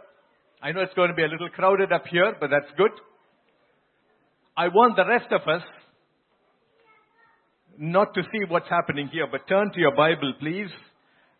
I 0.61 0.71
know 0.71 0.81
it's 0.81 0.93
going 0.93 1.09
to 1.09 1.15
be 1.15 1.23
a 1.23 1.27
little 1.27 1.49
crowded 1.49 1.91
up 1.91 2.03
here, 2.05 2.35
but 2.39 2.51
that's 2.51 2.71
good. 2.77 2.91
I 4.55 4.67
want 4.67 4.95
the 4.95 5.07
rest 5.07 5.31
of 5.31 5.41
us 5.47 5.63
not 7.79 8.13
to 8.13 8.21
see 8.21 8.45
what's 8.47 8.69
happening 8.69 9.09
here, 9.11 9.25
but 9.25 9.47
turn 9.49 9.71
to 9.73 9.79
your 9.79 9.95
Bible, 9.95 10.33
please. 10.39 10.69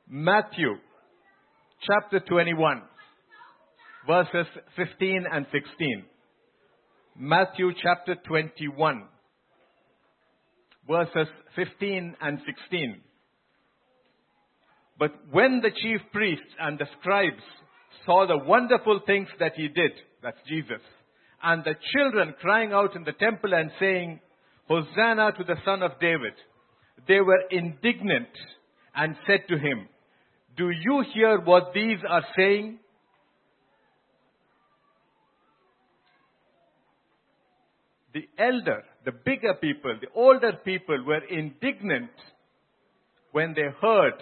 Matthew 0.10 0.73
chapter 1.86 2.19
21, 2.19 2.82
verses 4.08 4.47
15 4.75 5.25
and 5.32 5.45
16. 5.51 6.03
Matthew 7.15 7.69
chapter 7.79 8.15
21, 8.25 9.03
verses 10.88 11.27
15 11.56 12.15
and 12.19 12.39
16. 12.43 13.01
But 14.99 15.12
when 15.32 15.62
the 15.62 15.71
chief 15.71 16.01
priests 16.12 16.53
and 16.60 16.77
the 16.77 16.88
scribes 16.99 17.43
saw 18.06 18.27
the 18.27 18.38
wonderful 18.38 19.01
things 19.06 19.27
that 19.39 19.53
he 19.56 19.67
did, 19.67 19.91
that's 20.21 20.38
Jesus, 20.47 20.82
and 21.41 21.63
the 21.63 21.75
children 21.93 22.36
crying 22.39 22.71
out 22.71 22.95
in 22.95 23.03
the 23.03 23.12
temple 23.13 23.53
and 23.53 23.71
saying, 23.79 24.19
Hosanna 24.67 25.34
to 25.38 25.43
the 25.43 25.58
son 25.65 25.84
of 25.84 25.99
David, 25.99 26.34
they 27.08 27.19
were 27.19 27.41
indignant 27.51 28.29
and 28.95 29.15
said 29.27 29.41
to 29.49 29.58
him, 29.58 29.88
Do 30.56 30.69
you 30.69 31.03
hear 31.13 31.39
what 31.39 31.73
these 31.73 31.97
are 32.08 32.23
saying? 32.38 32.79
The 38.13 38.29
elder, 38.38 38.84
the 39.06 39.12
bigger 39.12 39.56
people, 39.60 39.97
the 39.99 40.08
older 40.15 40.53
people 40.63 41.03
were 41.06 41.23
indignant 41.25 42.12
when 43.32 43.56
they 43.56 43.67
heard 43.82 44.13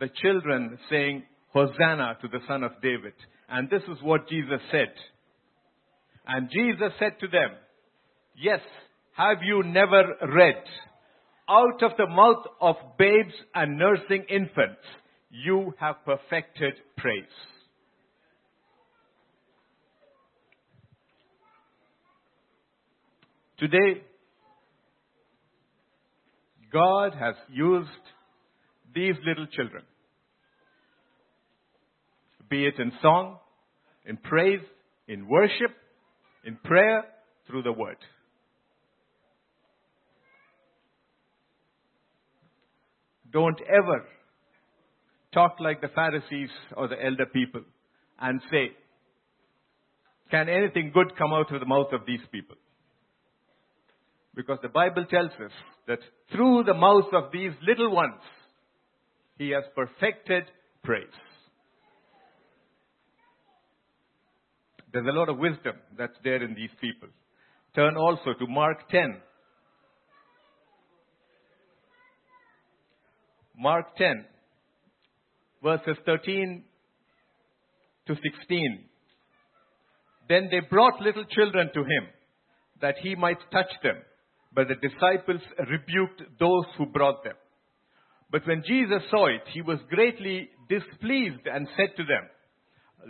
the 0.00 0.08
children 0.22 0.78
saying, 0.90 1.24
Hosanna 1.52 2.18
to 2.20 2.28
the 2.28 2.40
Son 2.46 2.62
of 2.62 2.72
David. 2.82 3.14
And 3.48 3.70
this 3.70 3.82
is 3.84 4.02
what 4.02 4.28
Jesus 4.28 4.60
said. 4.70 4.92
And 6.26 6.50
Jesus 6.50 6.92
said 6.98 7.18
to 7.20 7.28
them, 7.28 7.50
Yes, 8.36 8.60
have 9.16 9.38
you 9.42 9.62
never 9.62 10.02
read? 10.34 10.62
Out 11.48 11.82
of 11.82 11.92
the 11.96 12.06
mouth 12.06 12.44
of 12.60 12.76
babes 12.98 13.32
and 13.54 13.78
nursing 13.78 14.24
infants, 14.28 14.82
you 15.30 15.72
have 15.78 16.04
perfected 16.04 16.74
praise. 16.96 17.24
Today, 23.58 24.02
God 26.70 27.14
has 27.14 27.36
used 27.50 27.88
these 28.96 29.14
little 29.24 29.46
children. 29.46 29.84
Be 32.48 32.66
it 32.66 32.78
in 32.78 32.90
song, 33.02 33.36
in 34.06 34.16
praise, 34.16 34.60
in 35.06 35.28
worship, 35.28 35.70
in 36.44 36.56
prayer, 36.64 37.04
through 37.46 37.62
the 37.62 37.72
word. 37.72 37.98
Don't 43.32 43.60
ever 43.68 44.06
talk 45.34 45.56
like 45.60 45.82
the 45.82 45.88
Pharisees 45.88 46.48
or 46.74 46.88
the 46.88 46.96
elder 47.04 47.26
people 47.26 47.60
and 48.18 48.40
say, 48.50 48.70
can 50.30 50.48
anything 50.48 50.90
good 50.94 51.16
come 51.18 51.32
out 51.34 51.52
of 51.52 51.60
the 51.60 51.66
mouth 51.66 51.92
of 51.92 52.06
these 52.06 52.20
people? 52.32 52.56
Because 54.34 54.58
the 54.62 54.68
Bible 54.68 55.04
tells 55.04 55.32
us 55.32 55.52
that 55.86 55.98
through 56.32 56.64
the 56.64 56.74
mouth 56.74 57.12
of 57.12 57.30
these 57.32 57.52
little 57.66 57.94
ones, 57.94 58.20
he 59.38 59.50
has 59.50 59.64
perfected 59.74 60.44
praise. 60.82 61.06
There's 64.92 65.06
a 65.06 65.18
lot 65.18 65.28
of 65.28 65.38
wisdom 65.38 65.76
that's 65.98 66.16
there 66.24 66.42
in 66.42 66.54
these 66.54 66.70
people. 66.80 67.08
Turn 67.74 67.96
also 67.96 68.32
to 68.38 68.46
Mark 68.46 68.88
10. 68.88 69.20
Mark 73.58 73.96
10, 73.96 74.24
verses 75.62 75.96
13 76.04 76.62
to 78.06 78.14
16. 78.14 78.84
Then 80.28 80.48
they 80.50 80.60
brought 80.60 81.00
little 81.00 81.24
children 81.24 81.70
to 81.72 81.80
him 81.80 82.06
that 82.80 82.96
he 83.02 83.14
might 83.14 83.38
touch 83.50 83.70
them. 83.82 83.96
but 84.56 84.68
the 84.68 84.88
disciples 84.88 85.42
rebuked 85.70 86.22
those 86.40 86.64
who 86.78 86.86
brought 86.86 87.22
them. 87.22 87.34
But 88.30 88.46
when 88.46 88.62
Jesus 88.66 89.02
saw 89.10 89.26
it, 89.26 89.42
he 89.52 89.62
was 89.62 89.78
greatly 89.88 90.48
displeased 90.68 91.46
and 91.46 91.68
said 91.76 91.96
to 91.96 92.04
them, 92.04 92.28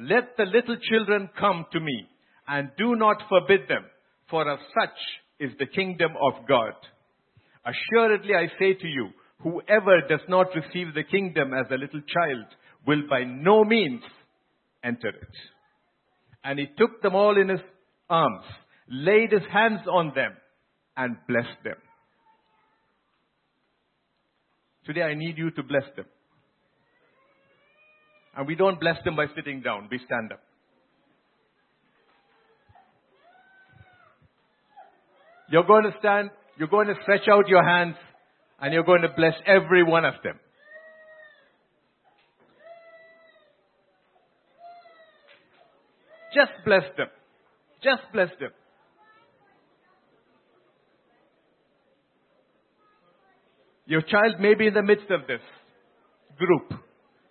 Let 0.09 0.37
the 0.37 0.44
little 0.44 0.76
children 0.90 1.31
come 1.38 1.64
to 1.72 1.81
me, 1.81 2.07
and 2.46 2.70
do 2.76 2.94
not 2.96 3.22
forbid 3.29 3.62
them, 3.68 3.85
for 4.29 4.48
of 4.48 4.59
such 4.79 4.96
is 5.40 5.52
the 5.59 5.66
kingdom 5.66 6.12
of 6.20 6.46
God. 6.46 6.74
Assuredly 7.64 8.35
I 8.35 8.46
say 8.59 8.74
to 8.74 8.87
you, 8.87 9.09
whoever 9.42 10.00
does 10.09 10.20
not 10.29 10.48
receive 10.55 10.94
the 10.94 11.02
kingdom 11.02 11.52
as 11.52 11.66
a 11.70 11.79
little 11.79 12.00
child 12.00 12.46
will 12.87 13.02
by 13.09 13.24
no 13.24 13.64
means 13.64 14.02
enter 14.85 15.09
it. 15.09 15.37
And 16.44 16.59
he 16.59 16.66
took 16.79 17.02
them 17.02 17.14
all 17.14 17.40
in 17.40 17.48
his 17.48 17.61
arms, 18.09 18.44
laid 18.88 19.33
his 19.33 19.42
hands 19.52 19.81
on 19.90 20.12
them, 20.14 20.33
and 20.96 21.16
blessed 21.26 21.64
them. 21.64 21.76
Today 24.87 25.03
I 25.03 25.14
need 25.14 25.37
you 25.37 25.51
to 25.51 25.62
bless 25.62 25.85
them. 25.96 26.07
And 28.37 28.46
we 28.46 28.55
don't 28.55 28.79
bless 28.79 28.96
them 29.05 29.16
by 29.16 29.27
sitting 29.35 29.62
down, 29.62 29.88
we 29.90 29.99
stand 30.07 30.33
up. 30.33 30.40
You're 35.51 35.64
going 35.64 35.85
to 35.85 35.92
stand, 35.99 36.31
you're 36.57 36.68
going 36.68 36.88
to 36.88 36.94
stretch 37.03 37.29
out 37.31 37.49
your 37.49 37.64
hands, 37.64 37.96
and 38.61 38.72
you're 38.72 38.85
going 38.85 39.03
to 39.03 39.09
bless 39.16 39.35
every 39.46 39.83
one 39.83 40.05
of 40.05 40.14
them. 40.22 40.38
Just 46.35 46.53
bless 46.64 46.83
them. 46.96 47.07
Just 47.83 48.03
bless 48.12 48.29
them. 48.40 48.51
Your 53.87 54.03
child 54.03 54.40
may 54.40 54.55
be 54.55 54.66
in 54.66 54.75
the 54.75 54.83
midst 54.83 55.11
of 55.11 55.27
this 55.27 55.40
group. 56.37 56.81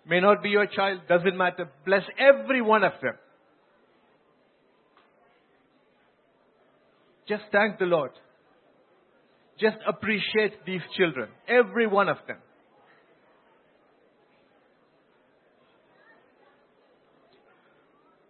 May 0.08 0.20
not 0.20 0.42
be 0.42 0.50
your 0.50 0.66
child, 0.66 1.00
doesn't 1.08 1.36
matter. 1.36 1.68
Bless 1.84 2.02
every 2.18 2.62
one 2.62 2.84
of 2.84 2.92
them. 3.02 3.14
Just 7.28 7.42
thank 7.50 7.78
the 7.78 7.86
Lord. 7.86 8.12
Just 9.58 9.76
appreciate 9.86 10.64
these 10.64 10.82
children, 10.96 11.28
every 11.48 11.86
one 11.86 12.08
of 12.08 12.18
them. 12.28 12.36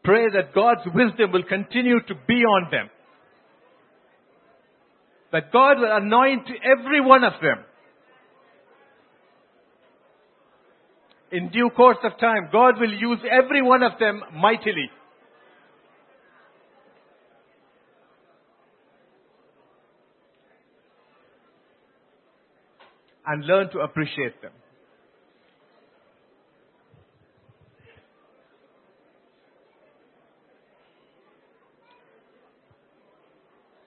Pray 0.03 0.27
that 0.35 0.55
God's 0.55 0.87
wisdom 0.95 1.33
will 1.33 1.43
continue 1.43 2.01
to 2.01 2.15
be 2.29 2.35
on 2.35 2.71
them. 2.71 2.89
That 5.33 5.53
God 5.53 5.79
will 5.81 5.97
anoint 5.97 6.49
every 6.65 7.01
one 7.01 7.25
of 7.25 7.33
them. 7.43 7.65
In 11.33 11.49
due 11.51 11.71
course 11.77 11.99
of 12.05 12.19
time, 12.21 12.49
God 12.53 12.79
will 12.79 12.93
use 12.93 13.19
every 13.31 13.62
one 13.62 13.83
of 13.83 13.99
them 13.99 14.23
mightily. 14.35 14.91
And 23.27 23.45
learn 23.45 23.71
to 23.73 23.81
appreciate 23.81 24.41
them. 24.41 24.53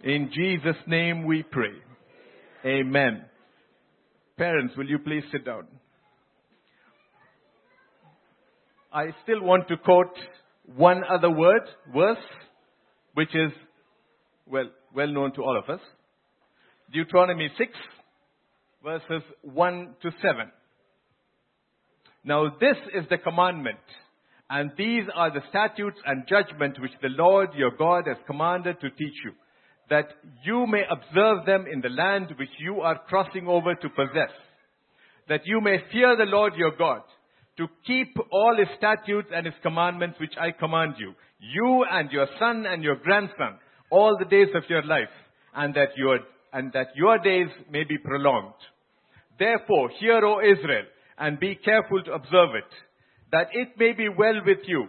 In 0.04 0.32
Jesus' 0.34 0.82
name 0.88 1.26
we 1.26 1.44
pray. 1.44 1.74
Amen. 2.66 3.26
Parents, 4.38 4.74
will 4.78 4.90
you 4.90 5.00
please 5.00 5.24
sit 5.32 5.46
down? 5.46 5.68
I 8.92 9.10
still 9.24 9.44
want 9.44 9.68
to 9.68 9.78
quote 9.78 10.18
one 10.76 11.04
other 11.04 11.30
word, 11.30 11.62
verse, 11.94 12.18
which 13.14 13.30
is 13.36 13.52
well, 14.48 14.70
well 14.96 15.08
known 15.08 15.32
to 15.34 15.44
all 15.44 15.58
of 15.58 15.70
us. 15.70 15.82
Deuteronomy 16.92 17.50
6, 17.56 17.72
verses 18.84 19.22
1 19.44 19.96
to 20.02 20.12
7. 20.24 20.52
Now 22.24 22.50
this 22.60 22.78
is 22.96 23.06
the 23.12 23.20
commandment, 23.20 23.78
and 24.50 24.72
these 24.76 25.04
are 25.14 25.32
the 25.32 25.44
statutes 25.50 26.00
and 26.06 26.28
judgment 26.28 26.82
which 26.82 26.92
the 27.04 27.10
Lord 27.10 27.50
your 27.54 27.72
God 27.78 28.06
has 28.08 28.18
commanded 28.26 28.82
to 28.82 28.90
teach 28.90 29.16
you, 29.24 29.34
that 29.92 30.08
you 30.44 30.66
may 30.66 30.82
observe 30.90 31.46
them 31.46 31.66
in 31.72 31.82
the 31.82 31.90
land 31.90 32.34
which 32.40 32.50
you 32.60 32.82
are 32.82 33.00
crossing 33.08 33.48
over 33.48 33.76
to 33.76 33.90
possess, 33.90 34.34
that 35.28 35.42
you 35.46 35.62
may 35.62 35.78
fear 35.92 36.16
the 36.18 36.26
Lord 36.26 36.56
your 36.56 36.76
God, 36.76 37.02
to 37.60 37.68
keep 37.86 38.16
all 38.32 38.56
his 38.58 38.70
statutes 38.78 39.28
and 39.36 39.46
his 39.46 39.56
commandments 39.62 40.18
which 40.20 40.34
I 40.40 40.52
command 40.58 40.94
you, 40.98 41.14
you 41.40 41.86
and 41.92 42.10
your 42.10 42.28
son 42.40 42.66
and 42.66 42.82
your 42.82 42.96
grandson, 42.96 43.60
all 43.92 44.18
the 44.18 44.30
days 44.30 44.48
of 44.56 44.64
your 44.70 44.84
life, 44.84 45.12
and 45.54 45.74
that 45.74 45.90
your, 45.98 46.20
and 46.54 46.72
that 46.72 46.88
your 46.96 47.18
days 47.18 47.50
may 47.70 47.84
be 47.84 47.98
prolonged. 47.98 48.54
Therefore, 49.38 49.90
hear, 50.00 50.24
O 50.24 50.40
Israel, 50.40 50.86
and 51.18 51.38
be 51.38 51.56
careful 51.56 52.02
to 52.04 52.14
observe 52.14 52.56
it, 52.56 52.72
that 53.34 53.48
it 53.52 53.70
may 53.78 53.92
be 53.92 54.08
well 54.08 54.40
with 54.46 54.60
you, 54.66 54.88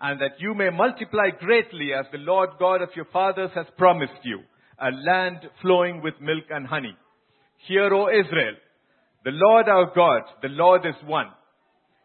and 0.00 0.18
that 0.18 0.40
you 0.40 0.54
may 0.54 0.70
multiply 0.70 1.28
greatly 1.38 1.90
as 1.92 2.06
the 2.10 2.18
Lord 2.18 2.50
God 2.58 2.80
of 2.80 2.88
your 2.96 3.06
fathers 3.12 3.50
has 3.54 3.66
promised 3.76 4.24
you, 4.24 4.40
a 4.80 4.90
land 4.90 5.40
flowing 5.60 6.00
with 6.02 6.14
milk 6.22 6.44
and 6.48 6.66
honey. 6.66 6.96
Hear, 7.66 7.92
O 7.92 8.08
Israel, 8.08 8.54
the 9.24 9.32
Lord 9.32 9.68
our 9.68 9.92
God, 9.94 10.22
the 10.40 10.48
Lord 10.48 10.86
is 10.86 10.94
one. 11.04 11.26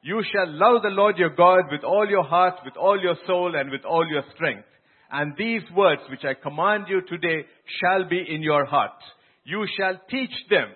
You 0.04 0.22
shall 0.34 0.52
love 0.52 0.82
the 0.82 0.90
Lord 0.90 1.18
your 1.18 1.30
God 1.30 1.72
with 1.72 1.86
all 1.86 2.06
your 2.10 2.24
heart, 2.24 2.56
with 2.66 2.76
all 2.76 3.00
your 3.02 3.16
soul, 3.26 3.56
and 3.56 3.72
with 3.72 3.86
all 3.86 4.06
your 4.06 4.24
strength. 4.36 4.68
And 5.10 5.34
these 5.38 5.62
words 5.74 6.02
which 6.10 6.26
I 6.26 6.34
command 6.34 6.86
you 6.90 7.02
today 7.08 7.46
shall 7.80 8.10
be 8.10 8.22
in 8.28 8.42
your 8.42 8.66
heart. 8.66 9.00
You 9.46 9.66
shall 9.78 10.00
teach 10.10 10.34
them 10.50 10.68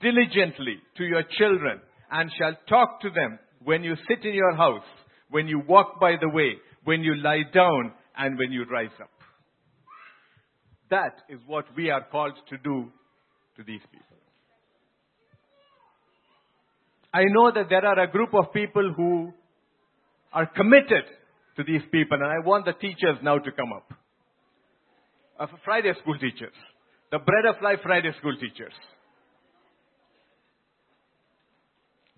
diligently 0.00 0.78
to 0.96 1.04
your 1.04 1.22
children, 1.38 1.80
and 2.10 2.30
shall 2.36 2.56
talk 2.68 3.00
to 3.02 3.10
them 3.10 3.38
when 3.62 3.84
you 3.84 3.94
sit 4.08 4.24
in 4.24 4.34
your 4.34 4.56
house, 4.56 4.84
when 5.30 5.46
you 5.46 5.62
walk 5.68 6.00
by 6.00 6.16
the 6.20 6.30
way, 6.30 6.54
when 6.82 7.02
you 7.02 7.14
lie 7.14 7.44
down, 7.54 7.92
and 8.16 8.36
when 8.36 8.50
you 8.50 8.64
rise 8.64 8.90
up. 9.00 9.10
That 10.90 11.14
is 11.28 11.38
what 11.46 11.66
we 11.76 11.90
are 11.90 12.04
called 12.10 12.34
to 12.48 12.58
do 12.58 12.90
to 13.56 13.62
these 13.62 13.82
people. 13.92 14.09
I 17.12 17.24
know 17.24 17.50
that 17.52 17.68
there 17.68 17.84
are 17.84 17.98
a 17.98 18.10
group 18.10 18.34
of 18.34 18.52
people 18.52 18.92
who 18.96 19.32
are 20.32 20.46
committed 20.46 21.04
to 21.56 21.64
these 21.64 21.82
people, 21.90 22.18
and 22.20 22.26
I 22.26 22.46
want 22.46 22.64
the 22.64 22.72
teachers 22.72 23.18
now 23.22 23.38
to 23.38 23.52
come 23.52 23.72
up. 23.72 23.92
Of 25.38 25.48
Friday 25.64 25.92
school 26.00 26.18
teachers, 26.18 26.54
the 27.10 27.18
Bread 27.18 27.46
of 27.46 27.62
Life 27.62 27.80
Friday 27.82 28.10
school 28.18 28.36
teachers. 28.36 28.74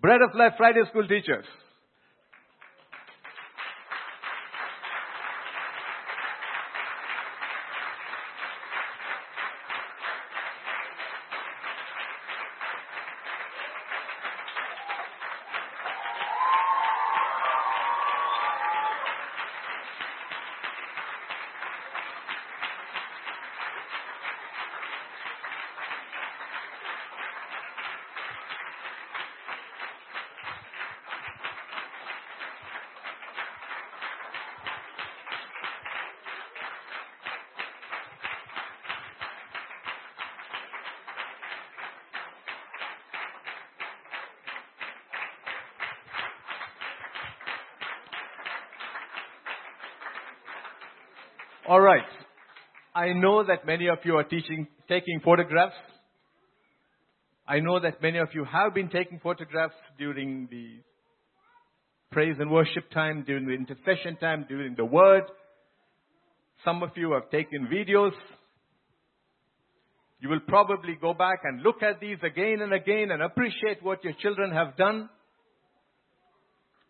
Bread 0.01 0.21
of 0.21 0.35
Life 0.37 0.53
Friday 0.57 0.81
school 0.89 1.07
teachers. 1.07 1.45
All 51.73 51.81
right. 51.81 52.05
I 52.93 53.13
know 53.13 53.43
that 53.43 53.65
many 53.65 53.87
of 53.87 53.97
you 54.03 54.17
are 54.17 54.23
teaching, 54.23 54.67
taking 54.87 55.21
photographs. 55.25 55.73
I 57.47 57.61
know 57.61 57.79
that 57.79 57.99
many 57.99 58.19
of 58.19 58.27
you 58.35 58.45
have 58.45 58.75
been 58.75 58.89
taking 58.89 59.19
photographs 59.19 59.73
during 59.97 60.47
the 60.51 60.67
praise 62.11 62.35
and 62.37 62.51
worship 62.51 62.91
time, 62.91 63.23
during 63.25 63.47
the 63.47 63.53
intercession 63.53 64.17
time, 64.17 64.45
during 64.47 64.75
the 64.75 64.85
word. 64.85 65.23
Some 66.63 66.83
of 66.83 66.91
you 66.95 67.13
have 67.13 67.31
taken 67.31 67.67
videos. 67.73 68.13
You 70.19 70.29
will 70.29 70.41
probably 70.47 70.95
go 71.01 71.15
back 71.15 71.39
and 71.43 71.63
look 71.63 71.81
at 71.81 71.99
these 71.99 72.19
again 72.23 72.59
and 72.61 72.71
again 72.71 73.09
and 73.09 73.23
appreciate 73.23 73.81
what 73.81 74.03
your 74.03 74.13
children 74.21 74.51
have 74.51 74.77
done. 74.77 75.09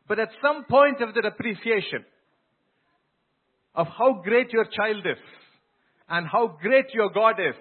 But 0.10 0.20
at 0.20 0.28
some 0.42 0.66
point 0.66 1.02
of 1.02 1.14
that 1.16 1.26
appreciation 1.26 2.04
of 3.76 3.88
how 3.88 4.22
great 4.24 4.52
your 4.52 4.66
child 4.66 5.06
is 5.06 5.18
and 6.10 6.28
how 6.28 6.58
great 6.62 6.94
your 6.94 7.10
God 7.10 7.40
is, 7.40 7.56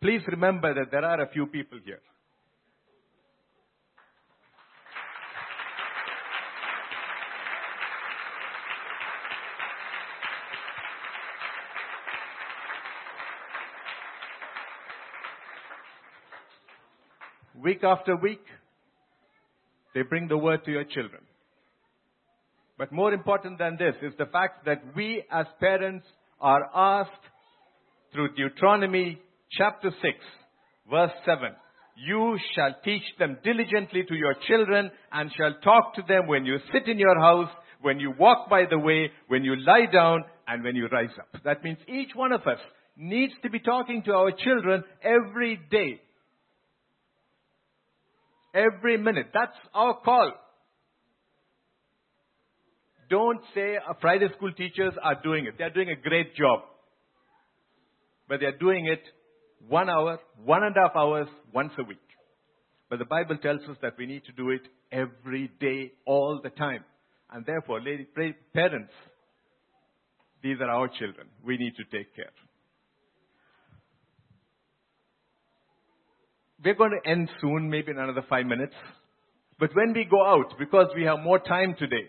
please 0.00 0.22
remember 0.28 0.74
that 0.74 0.90
there 0.90 1.04
are 1.04 1.20
a 1.22 1.28
few 1.28 1.46
people 1.46 1.78
here. 1.84 2.00
Week 17.62 17.84
after 17.84 18.16
week, 18.16 18.44
they 19.94 20.02
bring 20.02 20.26
the 20.26 20.36
word 20.36 20.64
to 20.64 20.72
your 20.72 20.84
children. 20.84 21.22
But 22.82 22.90
more 22.90 23.12
important 23.12 23.58
than 23.58 23.76
this 23.76 23.94
is 24.02 24.12
the 24.18 24.26
fact 24.26 24.64
that 24.64 24.82
we 24.96 25.22
as 25.30 25.46
parents 25.60 26.04
are 26.40 26.68
asked 26.74 27.12
through 28.12 28.34
Deuteronomy 28.34 29.20
chapter 29.52 29.92
6, 30.02 30.18
verse 30.90 31.12
7. 31.24 31.50
You 32.04 32.36
shall 32.56 32.74
teach 32.84 33.04
them 33.20 33.38
diligently 33.44 34.02
to 34.08 34.16
your 34.16 34.34
children 34.48 34.90
and 35.12 35.30
shall 35.36 35.54
talk 35.62 35.94
to 35.94 36.02
them 36.08 36.26
when 36.26 36.44
you 36.44 36.58
sit 36.72 36.88
in 36.88 36.98
your 36.98 37.16
house, 37.20 37.50
when 37.82 38.00
you 38.00 38.14
walk 38.18 38.50
by 38.50 38.64
the 38.68 38.80
way, 38.80 39.12
when 39.28 39.44
you 39.44 39.54
lie 39.64 39.86
down, 39.86 40.24
and 40.48 40.64
when 40.64 40.74
you 40.74 40.88
rise 40.88 41.14
up. 41.20 41.40
That 41.44 41.62
means 41.62 41.78
each 41.86 42.16
one 42.16 42.32
of 42.32 42.40
us 42.40 42.58
needs 42.96 43.34
to 43.44 43.48
be 43.48 43.60
talking 43.60 44.02
to 44.06 44.12
our 44.12 44.32
children 44.32 44.82
every 45.04 45.60
day. 45.70 46.00
Every 48.52 48.96
minute. 48.96 49.28
That's 49.32 49.56
our 49.72 50.00
call. 50.00 50.32
Don't 53.12 53.42
say 53.54 53.76
uh, 53.76 53.92
Friday 54.00 54.28
school 54.34 54.52
teachers 54.54 54.94
are 55.02 55.16
doing 55.22 55.44
it. 55.44 55.56
They're 55.58 55.68
doing 55.68 55.90
a 55.90 56.08
great 56.08 56.34
job. 56.34 56.60
But 58.26 58.40
they're 58.40 58.56
doing 58.56 58.86
it 58.86 59.02
one 59.68 59.90
hour, 59.90 60.18
one 60.42 60.64
and 60.64 60.74
a 60.74 60.88
half 60.88 60.96
hours, 60.96 61.28
once 61.52 61.72
a 61.78 61.82
week. 61.82 61.98
But 62.88 63.00
the 63.00 63.04
Bible 63.04 63.36
tells 63.36 63.60
us 63.68 63.76
that 63.82 63.98
we 63.98 64.06
need 64.06 64.24
to 64.24 64.32
do 64.32 64.48
it 64.48 64.62
every 64.90 65.50
day, 65.60 65.92
all 66.06 66.40
the 66.42 66.48
time. 66.48 66.84
And 67.30 67.44
therefore, 67.44 67.82
lady, 67.82 68.06
parents, 68.54 68.92
these 70.42 70.56
are 70.62 70.70
our 70.70 70.88
children. 70.88 71.26
We 71.44 71.58
need 71.58 71.74
to 71.76 71.84
take 71.94 72.16
care. 72.16 72.32
We're 76.64 76.76
going 76.76 76.98
to 77.04 77.10
end 77.10 77.28
soon, 77.42 77.68
maybe 77.68 77.90
in 77.90 77.98
another 77.98 78.24
five 78.30 78.46
minutes. 78.46 78.74
But 79.58 79.68
when 79.74 79.92
we 79.92 80.06
go 80.10 80.24
out, 80.24 80.58
because 80.58 80.86
we 80.96 81.04
have 81.04 81.18
more 81.20 81.40
time 81.40 81.74
today, 81.78 82.08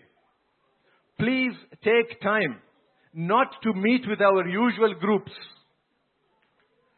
please 1.18 1.52
take 1.82 2.20
time 2.20 2.60
not 3.12 3.48
to 3.62 3.72
meet 3.72 4.02
with 4.08 4.20
our 4.20 4.46
usual 4.46 4.94
groups. 5.00 5.32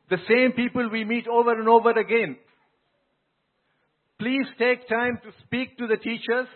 The 0.09 0.19
same 0.29 0.53
people 0.53 0.89
we 0.91 1.05
meet 1.05 1.27
over 1.29 1.59
and 1.59 1.69
over 1.69 1.91
again. 1.91 2.37
Please 4.19 4.47
take 4.59 4.89
time 4.89 5.19
to 5.25 5.31
speak 5.45 5.77
to 5.79 5.87
the 5.87 5.97
teachers, 5.97 6.47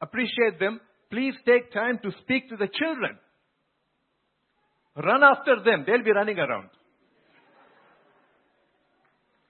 appreciate 0.00 0.60
them. 0.60 0.80
Please 1.10 1.34
take 1.46 1.72
time 1.72 1.98
to 2.02 2.10
speak 2.22 2.48
to 2.48 2.56
the 2.56 2.68
children. 2.78 3.18
Run 4.96 5.22
after 5.22 5.56
them. 5.64 5.84
They'll 5.86 6.04
be 6.04 6.12
running 6.12 6.38
around. 6.38 6.68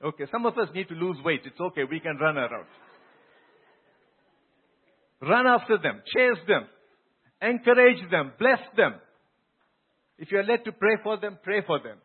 Okay, 0.05 0.25
some 0.31 0.45
of 0.45 0.59
us 0.59 0.69
need 0.75 0.89
to 0.89 0.95
lose 0.95 1.17
weight. 1.25 1.41
It's 1.45 1.61
okay. 1.61 1.83
We 1.91 2.01
can 2.01 2.17
run 2.19 2.37
around. 2.37 2.67
Run 5.29 5.47
after 5.47 5.79
them. 5.79 6.03
Chase 6.15 6.43
them. 6.47 6.67
Encourage 7.43 8.11
them. 8.11 8.33
Bless 8.39 8.61
them. 8.77 8.95
If 10.19 10.31
you 10.31 10.39
are 10.39 10.45
led 10.45 10.65
to 10.65 10.73
pray 10.73 10.97
for 11.03 11.19
them, 11.19 11.39
pray 11.43 11.63
for 11.67 11.79
them. 11.81 11.99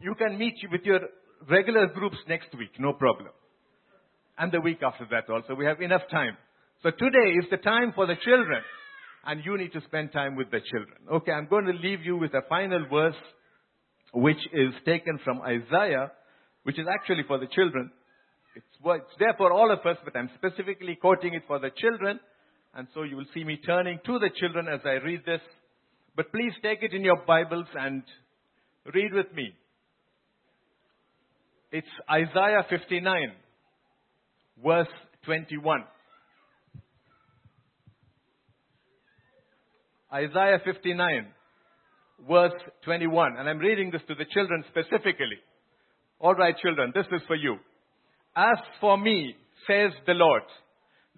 You 0.00 0.14
can 0.16 0.38
meet 0.38 0.54
with 0.70 0.82
your 0.84 1.00
regular 1.48 1.86
groups 1.86 2.16
next 2.28 2.48
week, 2.58 2.70
no 2.78 2.92
problem. 2.92 3.30
And 4.36 4.50
the 4.50 4.60
week 4.60 4.80
after 4.82 5.06
that 5.10 5.32
also. 5.32 5.54
We 5.54 5.64
have 5.66 5.80
enough 5.80 6.02
time. 6.10 6.36
So 6.82 6.90
today 6.90 7.30
is 7.38 7.44
the 7.50 7.58
time 7.58 7.92
for 7.94 8.06
the 8.06 8.16
children. 8.24 8.62
And 9.24 9.44
you 9.44 9.56
need 9.56 9.72
to 9.72 9.80
spend 9.82 10.12
time 10.12 10.34
with 10.34 10.50
the 10.50 10.60
children. 10.60 10.98
Okay, 11.12 11.30
I'm 11.30 11.46
going 11.46 11.66
to 11.66 11.72
leave 11.72 12.00
you 12.04 12.16
with 12.16 12.34
a 12.34 12.42
final 12.48 12.84
verse 12.90 13.14
which 14.12 14.40
is 14.52 14.74
taken 14.84 15.20
from 15.24 15.40
Isaiah, 15.42 16.10
which 16.64 16.78
is 16.78 16.86
actually 16.92 17.22
for 17.28 17.38
the 17.38 17.46
children. 17.46 17.92
It's, 18.54 18.66
it's 18.84 19.16
there 19.18 19.34
for 19.38 19.52
all 19.52 19.70
of 19.70 19.78
us, 19.80 19.96
but 20.04 20.16
I'm 20.16 20.30
specifically 20.36 20.96
quoting 21.00 21.34
it 21.34 21.42
for 21.46 21.58
the 21.58 21.70
children. 21.76 22.20
And 22.74 22.86
so 22.94 23.02
you 23.02 23.16
will 23.16 23.26
see 23.34 23.44
me 23.44 23.58
turning 23.64 23.98
to 24.06 24.18
the 24.18 24.30
children 24.38 24.66
as 24.68 24.80
I 24.84 25.04
read 25.04 25.20
this. 25.26 25.40
But 26.16 26.30
please 26.30 26.52
take 26.62 26.82
it 26.82 26.92
in 26.92 27.02
your 27.02 27.22
Bibles 27.26 27.66
and 27.74 28.02
read 28.94 29.12
with 29.12 29.32
me. 29.34 29.50
It's 31.70 31.88
Isaiah 32.10 32.66
59, 32.68 33.32
verse 34.62 34.88
21. 35.24 35.84
Isaiah 40.12 40.58
59, 40.62 41.26
verse 42.28 42.52
21. 42.84 43.36
And 43.38 43.48
I'm 43.48 43.58
reading 43.58 43.90
this 43.90 44.02
to 44.08 44.14
the 44.14 44.26
children 44.34 44.64
specifically. 44.68 45.40
All 46.20 46.34
right, 46.34 46.54
children, 46.62 46.92
this 46.94 47.06
is 47.10 47.22
for 47.26 47.36
you. 47.36 47.56
As 48.36 48.56
for 48.80 48.96
me, 48.96 49.34
says 49.66 49.92
the 50.06 50.14
Lord, 50.14 50.42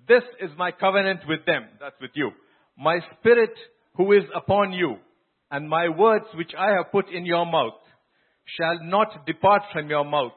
this 0.09 0.23
is 0.41 0.51
my 0.59 0.71
covenant 0.73 1.21
with 1.29 1.45
them. 1.47 1.65
That's 1.81 2.01
with 2.01 2.11
you. 2.15 2.31
My 2.77 2.99
spirit 3.19 3.53
who 3.97 4.13
is 4.13 4.25
upon 4.35 4.73
you, 4.73 4.97
and 5.51 5.69
my 5.69 5.89
words 5.89 6.27
which 6.35 6.53
I 6.59 6.73
have 6.77 6.91
put 6.91 7.09
in 7.09 7.25
your 7.25 7.47
mouth, 7.47 7.75
shall 8.59 8.79
not 8.83 9.25
depart 9.27 9.63
from 9.73 9.89
your 9.89 10.05
mouth, 10.05 10.33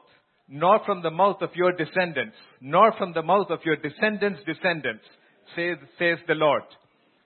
nor 0.48 0.80
from 0.86 1.02
the 1.02 1.10
mouth 1.10 1.42
of 1.42 1.50
your 1.54 1.72
descendants, 1.72 2.36
nor 2.60 2.92
from 2.96 3.12
the 3.12 3.22
mouth 3.22 3.50
of 3.50 3.58
your 3.64 3.76
descendants' 3.76 4.40
descendants, 4.46 5.04
says, 5.56 5.76
says 5.98 6.18
the 6.26 6.34
Lord, 6.34 6.62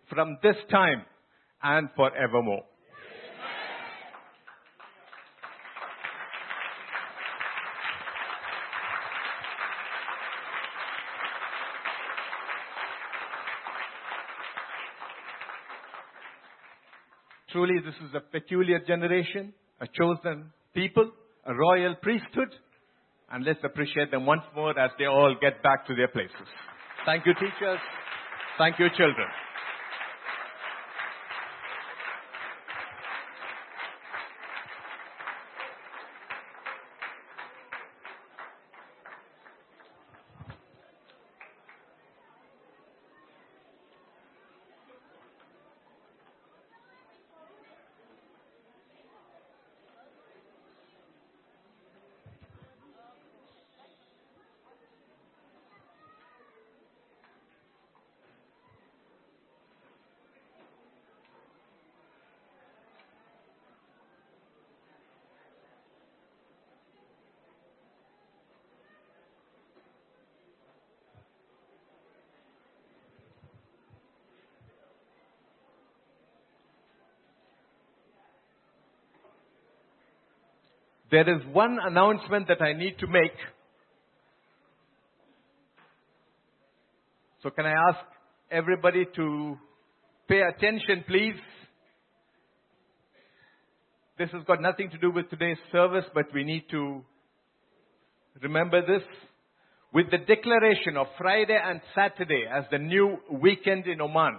from 0.09 0.39
this 0.43 0.57
time 0.71 1.03
and 1.63 1.89
forevermore. 1.95 2.65
Truly, 17.63 17.79
this 17.79 17.95
is 18.09 18.13
a 18.17 18.19
peculiar 18.19 18.81
generation, 18.81 19.55
a 19.81 19.87
chosen 19.87 20.51
people, 20.75 21.09
a 21.47 21.55
royal 21.55 21.95
priesthood. 22.03 22.51
And 23.31 23.45
let's 23.45 23.61
appreciate 23.63 24.11
them 24.11 24.27
once 24.27 24.43
more 24.53 24.77
as 24.77 24.91
they 24.99 25.07
all 25.07 25.37
get 25.41 25.63
back 25.63 25.87
to 25.87 25.95
their 25.95 26.09
places. 26.09 26.49
Thank 27.07 27.25
you, 27.25 27.35
teachers. 27.35 27.79
Thank 28.59 28.81
you, 28.81 28.89
children. 28.99 29.29
There 81.13 81.29
is 81.29 81.43
one 81.53 81.79
announcement 81.81 82.49
that 82.49 82.63
I 82.63 82.73
need 82.73 82.99
to 83.01 83.07
make. 83.07 83.37
So 87.43 87.51
can 87.51 87.67
I 87.67 87.75
ask 87.91 87.99
everybody 88.51 89.05
to 89.17 89.59
pay 90.27 90.41
attention, 90.41 91.05
please? 91.07 91.35
this 94.19 94.31
has 94.31 94.43
got 94.47 94.63
nothing 94.63 94.89
to 94.91 94.99
do 94.99 95.11
with 95.11 95.29
today's 95.31 95.59
service, 95.73 96.05
but 96.15 96.27
we 96.33 96.45
need 96.45 96.63
to 96.71 97.03
remember 98.41 98.81
this. 98.81 99.03
With 99.93 100.11
the 100.11 100.19
declaration 100.19 100.97
of 100.97 101.09
Friday 101.19 101.59
and 101.63 101.81
Saturday 101.95 102.45
as 102.51 102.65
the 102.71 102.79
new 102.79 103.17
weekend 103.31 103.87
in 103.87 104.01
Oman, 104.01 104.37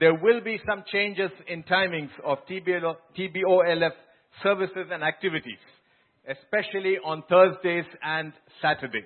there 0.00 0.14
will 0.14 0.40
be 0.40 0.58
some 0.66 0.82
changes 0.90 1.30
in 1.46 1.62
timings 1.64 2.10
of 2.24 2.38
TBO, 2.50 2.94
TBOLF 3.16 3.92
services 4.42 4.88
and 4.92 5.02
activities, 5.02 5.58
especially 6.28 6.96
on 7.04 7.22
Thursdays 7.28 7.84
and 8.02 8.32
Saturdays. 8.62 9.04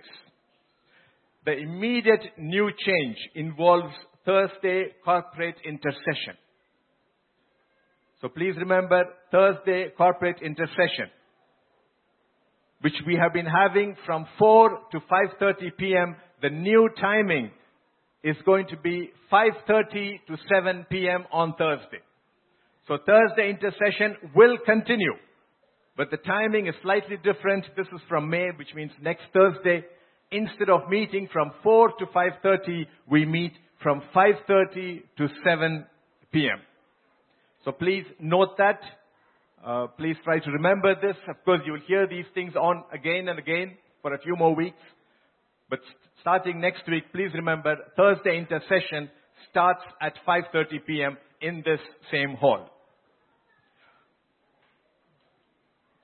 The 1.45 1.53
immediate 1.53 2.25
new 2.39 2.71
change 2.71 3.17
involves 3.35 3.93
Thursday 4.25 4.87
corporate 5.05 5.57
intercession. 5.65 6.37
So 8.21 8.29
please 8.29 8.55
remember 8.57 9.05
Thursday 9.31 9.89
corporate 9.97 10.41
intercession, 10.41 11.11
which 12.81 12.95
we 13.07 13.17
have 13.17 13.35
been 13.35 13.47
having 13.47 13.97
from 14.07 14.27
4 14.39 14.71
to 14.93 15.01
5.30 15.01 15.77
p.m. 15.77 16.17
The 16.41 16.49
new 16.49 16.89
timing 16.99 17.51
is 18.23 18.37
going 18.47 18.67
to 18.69 18.79
be 18.79 19.11
5.30 19.31 20.21
to 20.27 20.37
7 20.49 20.87
p.m. 20.91 21.25
on 21.31 21.55
Thursday. 21.59 22.01
So 22.87 22.99
Thursday 23.07 23.49
intercession 23.49 24.17
will 24.35 24.59
continue, 24.65 25.15
but 25.97 26.11
the 26.11 26.19
timing 26.19 26.67
is 26.67 26.75
slightly 26.83 27.17
different. 27.17 27.65
This 27.77 27.87
is 27.87 28.01
from 28.09 28.29
May, 28.29 28.51
which 28.59 28.75
means 28.75 28.93
next 29.01 29.23
Thursday. 29.33 29.85
Instead 30.31 30.69
of 30.69 30.89
meeting 30.89 31.29
from 31.33 31.53
4 31.63 31.93
to 31.99 32.07
5.30, 32.07 32.87
we 33.09 33.25
meet 33.25 33.53
from 33.83 34.03
5.30 34.15 35.03
to 35.17 35.29
7 35.45 35.87
p.m. 36.33 36.61
So 37.65 37.73
please 37.73 38.05
note 38.21 38.57
that. 38.59 38.81
Uh, 39.65 39.87
please 39.97 40.17
try 40.25 40.39
to 40.41 40.51
remember 40.51 40.95
this. 40.95 41.17
Of 41.29 41.43
course, 41.45 41.61
you 41.65 41.73
will 41.73 41.87
hear 41.87 42.07
these 42.07 42.27
things 42.35 42.55
on 42.55 42.85
again 42.93 43.29
and 43.29 43.39
again 43.39 43.77
for 44.03 44.13
a 44.13 44.19
few 44.19 44.37
more 44.37 44.55
weeks. 44.55 44.77
But 45.71 45.79
starting 46.21 46.61
next 46.61 46.83
week, 46.87 47.05
please 47.13 47.31
remember 47.33 47.77
Thursday 47.97 48.37
intercession 48.37 49.09
starts 49.51 49.81
at 50.03 50.15
5.30 50.29 50.85
p.m. 50.87 51.17
in 51.41 51.63
this 51.65 51.81
same 52.11 52.35
hall. 52.35 52.74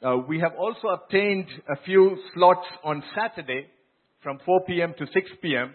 Uh, 0.02 0.16
we 0.26 0.40
have 0.40 0.52
also 0.58 0.88
obtained 0.88 1.46
a 1.68 1.76
few 1.84 2.16
slots 2.32 2.66
on 2.82 3.02
Saturday 3.14 3.66
from 4.22 4.38
4 4.46 4.64
p.m. 4.66 4.94
to 4.96 5.06
6 5.12 5.30
p.m. 5.42 5.74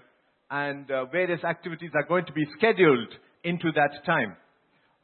and 0.50 0.90
uh, 0.90 1.06
various 1.06 1.44
activities 1.44 1.92
are 1.94 2.08
going 2.08 2.26
to 2.26 2.34
be 2.34 2.44
scheduled 2.58 3.10
into 3.44 3.72
that 3.76 4.04
time. 4.04 4.36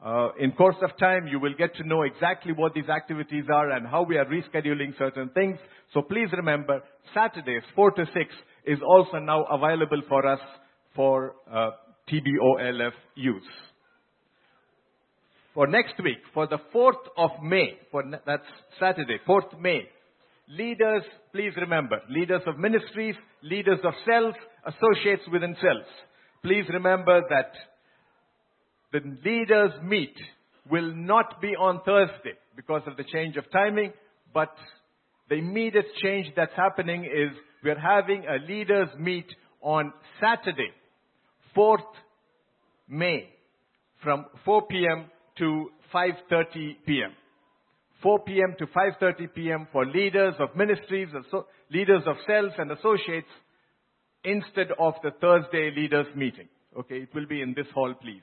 Uh, 0.04 0.30
in 0.40 0.50
course 0.50 0.74
of 0.82 0.90
time, 0.98 1.28
you 1.28 1.38
will 1.38 1.54
get 1.56 1.72
to 1.76 1.86
know 1.86 2.02
exactly 2.02 2.52
what 2.52 2.74
these 2.74 2.88
activities 2.88 3.44
are 3.48 3.70
and 3.70 3.86
how 3.86 4.02
we 4.02 4.16
are 4.16 4.24
rescheduling 4.24 4.98
certain 4.98 5.28
things. 5.28 5.56
So 5.94 6.02
please 6.02 6.28
remember, 6.32 6.80
Saturdays, 7.14 7.62
4 7.76 7.92
to 7.92 8.06
6, 8.06 8.16
is 8.66 8.78
also 8.84 9.18
now 9.18 9.44
available 9.44 10.02
for 10.08 10.26
us 10.26 10.40
for 10.96 11.36
uh, 11.48 11.70
TBOLF 12.10 12.92
use. 13.14 13.42
For 15.54 15.66
next 15.66 15.94
week, 16.02 16.18
for 16.32 16.46
the 16.46 16.58
4th 16.74 17.04
of 17.16 17.30
May, 17.42 17.78
for 17.90 18.02
that's 18.26 18.42
Saturday, 18.80 19.18
4th 19.28 19.60
May, 19.60 19.82
leaders, 20.48 21.02
please 21.32 21.52
remember, 21.56 22.00
leaders 22.08 22.40
of 22.46 22.58
ministries, 22.58 23.14
leaders 23.42 23.78
of 23.84 23.92
cells, 24.06 24.34
associates 24.64 25.22
within 25.30 25.54
cells. 25.60 25.86
Please 26.42 26.64
remember 26.72 27.20
that 27.28 27.52
the 28.92 29.00
leaders 29.24 29.72
meet 29.82 30.14
will 30.70 30.94
not 30.94 31.40
be 31.40 31.48
on 31.48 31.80
Thursday 31.84 32.34
because 32.56 32.82
of 32.86 32.96
the 32.96 33.04
change 33.04 33.36
of 33.36 33.50
timing, 33.50 33.92
but 34.32 34.54
the 35.28 35.36
immediate 35.36 35.86
change 36.02 36.28
that's 36.34 36.54
happening 36.56 37.04
is 37.04 37.36
we're 37.62 37.78
having 37.78 38.24
a 38.24 38.44
leaders 38.50 38.88
meet 38.98 39.26
on 39.60 39.92
Saturday, 40.20 40.70
4th 41.56 41.78
May, 42.88 43.28
from 44.02 44.26
4 44.44 44.66
p.m. 44.66 45.06
to 45.42 45.70
5.30 45.92 46.76
p.m. 46.86 47.12
4 48.00 48.18
p.m. 48.20 48.54
to 48.58 48.66
5.30 48.66 49.34
p.m. 49.34 49.66
for 49.72 49.84
leaders 49.84 50.34
of 50.38 50.54
ministries, 50.56 51.08
leaders 51.70 52.02
of 52.06 52.16
cells 52.26 52.52
and 52.58 52.70
associates, 52.70 53.28
instead 54.24 54.68
of 54.78 54.94
the 55.02 55.10
Thursday 55.20 55.72
leaders 55.76 56.06
meeting. 56.14 56.48
Okay, 56.78 56.96
it 56.96 57.08
will 57.14 57.26
be 57.26 57.42
in 57.42 57.54
this 57.56 57.66
hall, 57.74 57.92
please. 58.00 58.22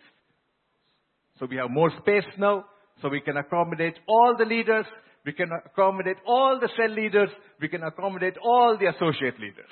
So 1.39 1.45
we 1.49 1.57
have 1.57 1.69
more 1.69 1.91
space 2.01 2.25
now, 2.37 2.65
so 3.01 3.09
we 3.09 3.21
can 3.21 3.35
accommodate 3.35 3.95
all 4.07 4.35
the 4.37 4.45
leaders, 4.45 4.85
we 5.25 5.33
can 5.33 5.49
accommodate 5.65 6.17
all 6.25 6.57
the 6.59 6.69
cell 6.77 6.93
leaders, 6.93 7.29
we 7.61 7.67
can 7.67 7.83
accommodate 7.83 8.37
all 8.41 8.77
the 8.79 8.87
associate 8.87 9.39
leaders. 9.39 9.69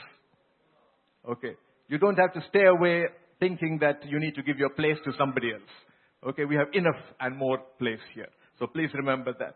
Okay. 1.30 1.56
You 1.88 1.98
don't 1.98 2.18
have 2.18 2.34
to 2.34 2.42
stay 2.50 2.66
away 2.66 3.06
thinking 3.40 3.78
that 3.82 4.06
you 4.06 4.20
need 4.20 4.36
to 4.36 4.44
give 4.44 4.58
your 4.58 4.70
place 4.72 4.98
to 5.06 5.12
somebody 5.18 5.54
else. 5.54 5.87
Okay, 6.28 6.44
we 6.44 6.58
have 6.58 6.68
enough 6.74 7.00
and 7.22 7.38
more 7.38 7.60
place 7.80 8.02
here. 8.14 8.28
So 8.60 8.68
please 8.68 8.90
remember 8.94 9.34
that. 9.40 9.56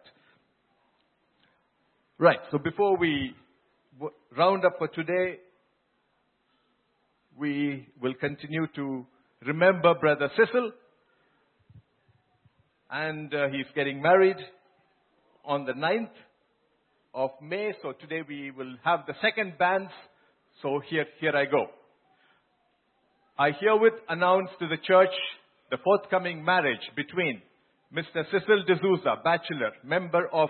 Right, 2.17 2.39
so 2.49 2.59
before 2.59 2.95
we 2.97 3.35
round 4.37 4.63
up 4.63 4.77
for 4.77 4.87
today, 4.87 5.39
we 7.37 7.89
will 8.01 8.13
continue 8.13 8.67
to 8.75 9.05
remember 9.45 9.95
Brother 9.95 10.29
Cecil 10.37 10.71
and 12.89 13.33
uh, 13.33 13.47
he's 13.51 13.65
getting 13.75 14.01
married 14.01 14.37
on 15.43 15.65
the 15.65 15.73
9th 15.73 16.07
of 17.13 17.31
May. 17.41 17.73
So 17.81 17.91
today 17.99 18.21
we 18.25 18.51
will 18.51 18.75
have 18.85 19.01
the 19.07 19.13
second 19.21 19.57
banns. 19.57 19.89
So 20.61 20.79
here, 20.89 21.05
here 21.19 21.35
I 21.35 21.45
go. 21.45 21.65
I 23.37 23.49
herewith 23.59 23.99
announce 24.07 24.51
to 24.59 24.69
the 24.69 24.77
church 24.77 25.09
the 25.71 25.77
forthcoming 25.83 26.43
marriage 26.43 26.91
between 26.95 27.41
Mr. 27.95 28.23
Cecil 28.29 28.63
D'Souza, 28.67 29.21
bachelor, 29.23 29.71
member 29.83 30.27
of 30.31 30.49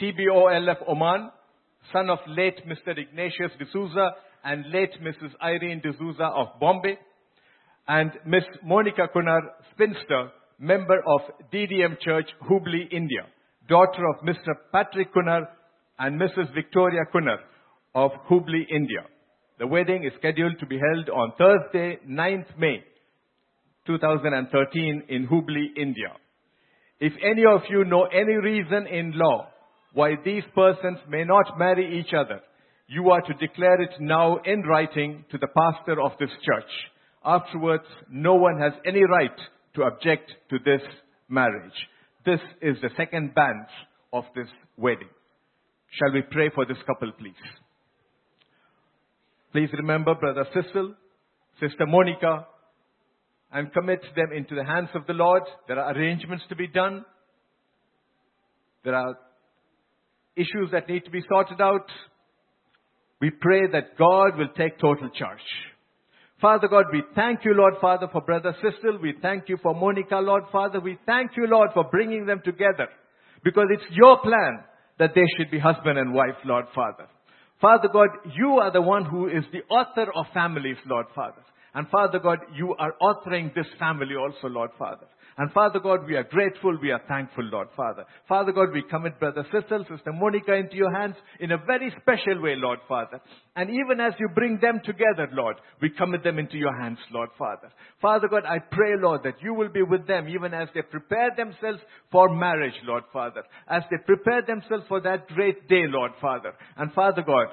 TBOLF 0.00 0.88
Oman, 0.88 1.30
son 1.92 2.10
of 2.10 2.18
late 2.26 2.60
Mr. 2.66 2.98
Ignatius 2.98 3.52
D'Souza 3.60 4.10
and 4.44 4.64
late 4.72 4.92
Mrs. 5.00 5.30
Irene 5.42 5.80
D'Souza 5.80 6.24
of 6.24 6.48
Bombay, 6.60 6.98
and 7.88 8.10
Miss 8.26 8.42
Monica 8.64 9.08
Kunar, 9.14 9.40
spinster, 9.72 10.30
member 10.58 11.00
of 11.06 11.20
DDM 11.52 11.98
Church, 12.00 12.28
Hubli, 12.50 12.88
India, 12.90 13.26
daughter 13.68 14.02
of 14.08 14.24
Mr. 14.24 14.52
Patrick 14.72 15.14
Kunar 15.14 15.46
and 15.98 16.20
Mrs. 16.20 16.52
Victoria 16.54 17.02
Kunar 17.14 17.38
of 17.94 18.10
Hubli, 18.28 18.66
India. 18.68 19.06
The 19.58 19.66
wedding 19.66 20.04
is 20.04 20.12
scheduled 20.18 20.58
to 20.58 20.66
be 20.66 20.78
held 20.78 21.08
on 21.08 21.32
Thursday, 21.38 21.98
9th 22.08 22.58
May, 22.58 22.82
2013 23.86 25.02
in 25.08 25.26
Hubli, 25.26 25.66
India. 25.76 26.12
If 26.98 27.12
any 27.22 27.44
of 27.44 27.60
you 27.68 27.84
know 27.84 28.04
any 28.04 28.34
reason 28.34 28.86
in 28.86 29.12
law 29.14 29.48
why 29.92 30.14
these 30.24 30.42
persons 30.54 30.98
may 31.08 31.24
not 31.24 31.58
marry 31.58 32.00
each 32.00 32.12
other, 32.14 32.40
you 32.88 33.10
are 33.10 33.20
to 33.20 33.34
declare 33.34 33.80
it 33.80 33.94
now 34.00 34.38
in 34.44 34.62
writing 34.62 35.24
to 35.30 35.38
the 35.38 35.48
pastor 35.48 36.00
of 36.00 36.12
this 36.20 36.30
church. 36.44 36.70
Afterwards, 37.24 37.84
no 38.10 38.34
one 38.34 38.58
has 38.60 38.72
any 38.86 39.02
right 39.04 39.36
to 39.74 39.82
object 39.82 40.30
to 40.50 40.58
this 40.64 40.82
marriage. 41.28 41.72
This 42.24 42.40
is 42.62 42.76
the 42.82 42.90
second 42.96 43.34
band 43.34 43.66
of 44.12 44.24
this 44.34 44.48
wedding. 44.76 45.08
Shall 45.90 46.12
we 46.12 46.22
pray 46.22 46.50
for 46.54 46.64
this 46.66 46.78
couple, 46.86 47.12
please? 47.12 47.34
Please 49.52 49.70
remember 49.72 50.14
Brother 50.14 50.46
Cecil, 50.52 50.94
Sister 51.60 51.86
Monica, 51.86 52.46
and 53.56 53.72
commit 53.72 54.02
them 54.14 54.32
into 54.36 54.54
the 54.54 54.64
hands 54.64 54.90
of 54.94 55.06
the 55.06 55.14
Lord. 55.14 55.42
There 55.66 55.80
are 55.80 55.96
arrangements 55.96 56.44
to 56.50 56.56
be 56.56 56.68
done. 56.68 57.06
There 58.84 58.94
are 58.94 59.16
issues 60.36 60.68
that 60.72 60.90
need 60.90 61.06
to 61.06 61.10
be 61.10 61.22
sorted 61.26 61.58
out. 61.62 61.86
We 63.18 63.30
pray 63.30 63.62
that 63.72 63.96
God 63.96 64.36
will 64.36 64.50
take 64.58 64.78
total 64.78 65.08
charge. 65.08 65.40
Father 66.38 66.68
God, 66.68 66.84
we 66.92 67.02
thank 67.14 67.46
you, 67.46 67.54
Lord 67.54 67.76
Father, 67.80 68.08
for 68.12 68.20
Brother 68.20 68.54
Cecil. 68.60 68.98
We 69.00 69.14
thank 69.22 69.48
you 69.48 69.56
for 69.62 69.74
Monica, 69.74 70.16
Lord 70.16 70.42
Father. 70.52 70.78
We 70.78 70.98
thank 71.06 71.30
you, 71.34 71.46
Lord, 71.46 71.70
for 71.72 71.84
bringing 71.90 72.26
them 72.26 72.42
together. 72.44 72.88
Because 73.42 73.68
it's 73.70 73.90
your 73.96 74.20
plan 74.20 74.64
that 74.98 75.12
they 75.14 75.24
should 75.38 75.50
be 75.50 75.58
husband 75.58 75.98
and 75.98 76.12
wife, 76.12 76.36
Lord 76.44 76.66
Father. 76.74 77.08
Father 77.62 77.88
God, 77.90 78.08
you 78.36 78.58
are 78.60 78.70
the 78.70 78.82
one 78.82 79.06
who 79.06 79.28
is 79.28 79.44
the 79.50 79.62
author 79.74 80.12
of 80.14 80.26
families, 80.34 80.76
Lord 80.84 81.06
Father. 81.14 81.40
And 81.76 81.86
Father 81.88 82.18
God, 82.18 82.38
you 82.54 82.74
are 82.78 82.94
authoring 83.02 83.54
this 83.54 83.66
family 83.78 84.16
also, 84.16 84.48
Lord 84.48 84.70
Father. 84.78 85.06
And 85.38 85.52
Father 85.52 85.78
God, 85.78 86.06
we 86.06 86.16
are 86.16 86.24
grateful, 86.24 86.78
we 86.80 86.90
are 86.90 87.02
thankful, 87.06 87.44
Lord 87.44 87.68
Father. 87.76 88.06
Father 88.26 88.52
God, 88.52 88.68
we 88.72 88.82
commit 88.88 89.20
Brother 89.20 89.46
Cecil, 89.52 89.84
Sister 89.84 90.10
Monica 90.14 90.54
into 90.54 90.76
your 90.76 90.90
hands 90.90 91.16
in 91.38 91.52
a 91.52 91.58
very 91.58 91.94
special 92.00 92.40
way, 92.40 92.54
Lord 92.56 92.78
Father. 92.88 93.20
And 93.54 93.68
even 93.68 94.00
as 94.00 94.14
you 94.18 94.30
bring 94.34 94.58
them 94.62 94.80
together, 94.82 95.28
Lord, 95.32 95.56
we 95.82 95.90
commit 95.90 96.24
them 96.24 96.38
into 96.38 96.56
your 96.56 96.74
hands, 96.80 96.96
Lord 97.12 97.28
Father. 97.38 97.70
Father 98.00 98.28
God, 98.28 98.44
I 98.46 98.58
pray, 98.58 98.94
Lord, 98.98 99.24
that 99.24 99.42
you 99.42 99.52
will 99.52 99.68
be 99.68 99.82
with 99.82 100.06
them 100.06 100.26
even 100.30 100.54
as 100.54 100.68
they 100.74 100.80
prepare 100.80 101.28
themselves 101.36 101.80
for 102.10 102.34
marriage, 102.34 102.80
Lord 102.86 103.04
Father. 103.12 103.42
As 103.68 103.82
they 103.90 103.98
prepare 104.06 104.40
themselves 104.40 104.84
for 104.88 105.02
that 105.02 105.28
great 105.28 105.68
day, 105.68 105.84
Lord 105.86 106.12
Father. 106.22 106.54
And 106.78 106.90
Father 106.94 107.20
God, 107.20 107.48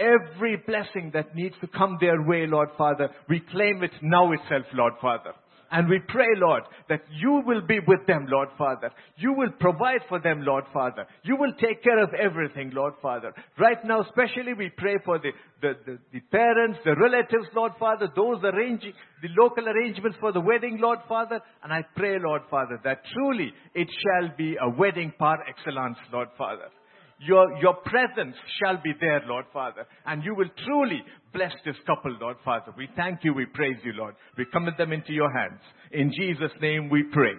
every 0.00 0.56
blessing 0.66 1.10
that 1.14 1.34
needs 1.34 1.54
to 1.60 1.66
come 1.66 1.98
their 2.00 2.22
way, 2.22 2.46
Lord 2.46 2.70
Father, 2.78 3.10
we 3.28 3.40
claim 3.52 3.82
it 3.84 3.92
now 4.02 4.32
itself, 4.32 4.64
Lord 4.72 4.94
Father. 5.00 5.32
And 5.72 5.88
we 5.88 6.00
pray, 6.08 6.26
Lord, 6.36 6.64
that 6.88 7.02
you 7.12 7.42
will 7.46 7.60
be 7.64 7.78
with 7.86 8.04
them, 8.08 8.26
Lord 8.28 8.48
Father. 8.58 8.90
You 9.16 9.32
will 9.32 9.52
provide 9.60 10.00
for 10.08 10.18
them, 10.18 10.42
Lord 10.42 10.64
Father. 10.72 11.06
You 11.22 11.36
will 11.36 11.52
take 11.60 11.84
care 11.84 12.02
of 12.02 12.10
everything, 12.12 12.72
Lord 12.74 12.94
Father. 13.00 13.32
Right 13.56 13.78
now, 13.84 14.00
especially 14.00 14.52
we 14.52 14.72
pray 14.76 14.96
for 15.04 15.20
the, 15.20 15.30
the, 15.62 15.74
the, 15.86 15.98
the 16.12 16.20
parents, 16.32 16.80
the 16.84 16.96
relatives, 16.96 17.46
Lord 17.54 17.72
Father, 17.78 18.08
those 18.16 18.42
arranging, 18.42 18.94
the 19.22 19.28
local 19.38 19.68
arrangements 19.68 20.18
for 20.18 20.32
the 20.32 20.40
wedding, 20.40 20.78
Lord 20.80 20.98
Father. 21.08 21.38
And 21.62 21.72
I 21.72 21.84
pray, 21.94 22.16
Lord 22.18 22.42
Father, 22.50 22.80
that 22.82 23.02
truly 23.14 23.52
it 23.72 23.88
shall 24.02 24.36
be 24.36 24.56
a 24.60 24.68
wedding 24.76 25.12
par 25.20 25.38
excellence, 25.48 25.98
Lord 26.12 26.28
Father. 26.36 26.66
Your, 27.22 27.54
your 27.58 27.74
presence 27.74 28.34
shall 28.58 28.78
be 28.82 28.92
there, 28.98 29.22
Lord 29.26 29.44
Father, 29.52 29.86
and 30.06 30.24
you 30.24 30.34
will 30.34 30.48
truly 30.64 31.02
bless 31.34 31.52
this 31.66 31.76
couple, 31.86 32.16
Lord 32.18 32.38
Father. 32.44 32.72
We 32.78 32.88
thank 32.96 33.24
you, 33.24 33.34
we 33.34 33.44
praise 33.44 33.76
you, 33.84 33.92
Lord. 33.92 34.14
We 34.38 34.46
commit 34.50 34.78
them 34.78 34.92
into 34.92 35.12
your 35.12 35.30
hands. 35.30 35.60
In 35.92 36.12
Jesus' 36.18 36.52
name 36.62 36.88
we 36.88 37.02
pray. 37.12 37.34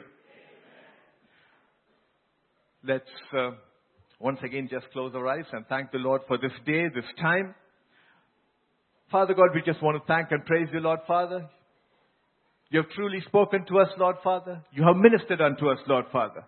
Let's 2.84 3.10
uh, 3.36 3.52
once 4.20 4.38
again 4.44 4.70
just 4.72 4.86
close 4.94 5.14
our 5.16 5.28
eyes 5.28 5.46
and 5.52 5.66
thank 5.68 5.92
the 5.92 5.98
Lord 5.98 6.22
for 6.28 6.38
this 6.38 6.52
day, 6.64 6.84
this 6.94 7.06
time. 7.20 7.56
Father 9.12 9.34
God, 9.34 9.50
we 9.56 9.64
just 9.64 9.82
want 9.82 9.98
to 9.98 10.08
thank 10.08 10.30
and 10.30 10.46
praise 10.46 10.68
you, 10.72 10.80
Lord 10.80 11.00
Father. 11.08 11.50
You 12.70 12.82
have 12.82 12.90
truly 12.92 13.22
spoken 13.26 13.66
to 13.66 13.80
us, 13.80 13.90
Lord 13.98 14.18
Father. 14.24 14.64
You 14.72 14.84
have 14.84 14.96
ministered 14.96 15.42
unto 15.42 15.70
us, 15.70 15.80
Lord 15.88 16.06
Father. 16.12 16.44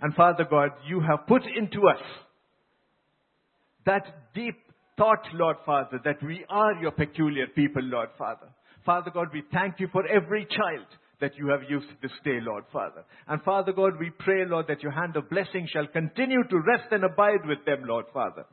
And 0.00 0.14
Father 0.14 0.46
God, 0.48 0.70
you 0.88 1.00
have 1.00 1.26
put 1.26 1.42
into 1.44 1.86
us 1.86 2.00
that 3.86 4.34
deep 4.34 4.56
thought, 4.96 5.24
Lord 5.34 5.56
Father, 5.64 6.00
that 6.04 6.22
we 6.22 6.44
are 6.48 6.74
your 6.74 6.90
peculiar 6.90 7.46
people, 7.54 7.82
Lord 7.82 8.10
Father. 8.18 8.48
Father 8.84 9.10
God, 9.12 9.28
we 9.32 9.42
thank 9.52 9.80
you 9.80 9.88
for 9.92 10.06
every 10.06 10.46
child 10.46 10.86
that 11.20 11.36
you 11.36 11.48
have 11.48 11.68
used 11.68 11.88
this 12.02 12.12
day, 12.24 12.38
Lord 12.40 12.64
Father. 12.72 13.04
And 13.28 13.42
Father 13.42 13.72
God, 13.72 13.92
we 13.98 14.10
pray, 14.18 14.44
Lord, 14.46 14.66
that 14.68 14.82
your 14.82 14.92
hand 14.92 15.16
of 15.16 15.28
blessing 15.28 15.68
shall 15.72 15.86
continue 15.86 16.42
to 16.48 16.56
rest 16.66 16.90
and 16.90 17.04
abide 17.04 17.46
with 17.46 17.64
them, 17.66 17.84
Lord 17.86 18.06
Father. 18.12 18.44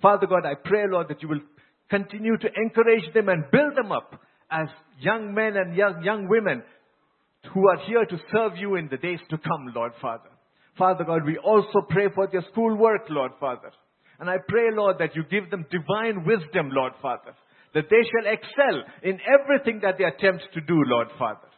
Father 0.00 0.26
God, 0.26 0.44
I 0.44 0.54
pray, 0.64 0.84
Lord, 0.88 1.08
that 1.08 1.22
you 1.22 1.28
will 1.28 1.40
continue 1.88 2.36
to 2.38 2.48
encourage 2.56 3.12
them 3.14 3.28
and 3.28 3.50
build 3.50 3.76
them 3.76 3.92
up 3.92 4.20
as 4.50 4.68
young 5.00 5.34
men 5.34 5.56
and 5.56 5.76
young, 5.76 6.02
young 6.02 6.28
women 6.28 6.62
who 7.52 7.68
are 7.68 7.78
here 7.86 8.04
to 8.04 8.18
serve 8.32 8.56
you 8.56 8.76
in 8.76 8.88
the 8.90 8.96
days 8.96 9.20
to 9.30 9.38
come, 9.38 9.72
Lord 9.74 9.92
Father. 10.00 10.30
Father 10.78 11.04
God, 11.04 11.24
we 11.24 11.38
also 11.38 11.80
pray 11.88 12.08
for 12.14 12.26
their 12.26 12.44
schoolwork, 12.52 13.02
Lord 13.08 13.32
Father. 13.40 13.70
And 14.18 14.30
I 14.30 14.36
pray, 14.48 14.70
Lord, 14.72 14.96
that 14.98 15.14
you 15.14 15.24
give 15.30 15.50
them 15.50 15.66
divine 15.70 16.24
wisdom, 16.24 16.70
Lord 16.72 16.92
Father. 17.02 17.34
That 17.74 17.90
they 17.90 18.02
shall 18.08 18.32
excel 18.32 18.82
in 19.02 19.20
everything 19.28 19.80
that 19.82 19.98
they 19.98 20.04
attempt 20.04 20.44
to 20.54 20.60
do, 20.60 20.76
Lord 20.86 21.08
Father. 21.18 21.48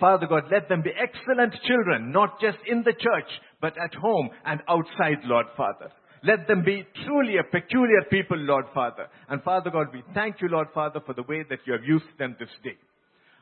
Father 0.00 0.26
God, 0.26 0.44
let 0.50 0.68
them 0.68 0.82
be 0.82 0.90
excellent 0.90 1.54
children, 1.66 2.10
not 2.10 2.40
just 2.40 2.58
in 2.66 2.82
the 2.82 2.94
church, 2.94 3.30
but 3.60 3.74
at 3.78 3.94
home 3.94 4.30
and 4.46 4.60
outside, 4.66 5.18
Lord 5.24 5.46
Father. 5.56 5.90
Let 6.22 6.48
them 6.48 6.64
be 6.64 6.84
truly 7.06 7.36
a 7.36 7.44
peculiar 7.44 8.02
people, 8.10 8.38
Lord 8.38 8.64
Father. 8.74 9.06
And 9.28 9.42
Father 9.42 9.70
God, 9.70 9.88
we 9.92 10.02
thank 10.14 10.40
you, 10.40 10.48
Lord 10.48 10.68
Father, 10.74 11.00
for 11.04 11.14
the 11.14 11.22
way 11.22 11.44
that 11.48 11.60
you 11.66 11.74
have 11.74 11.84
used 11.84 12.18
them 12.18 12.36
this 12.38 12.48
day. 12.64 12.76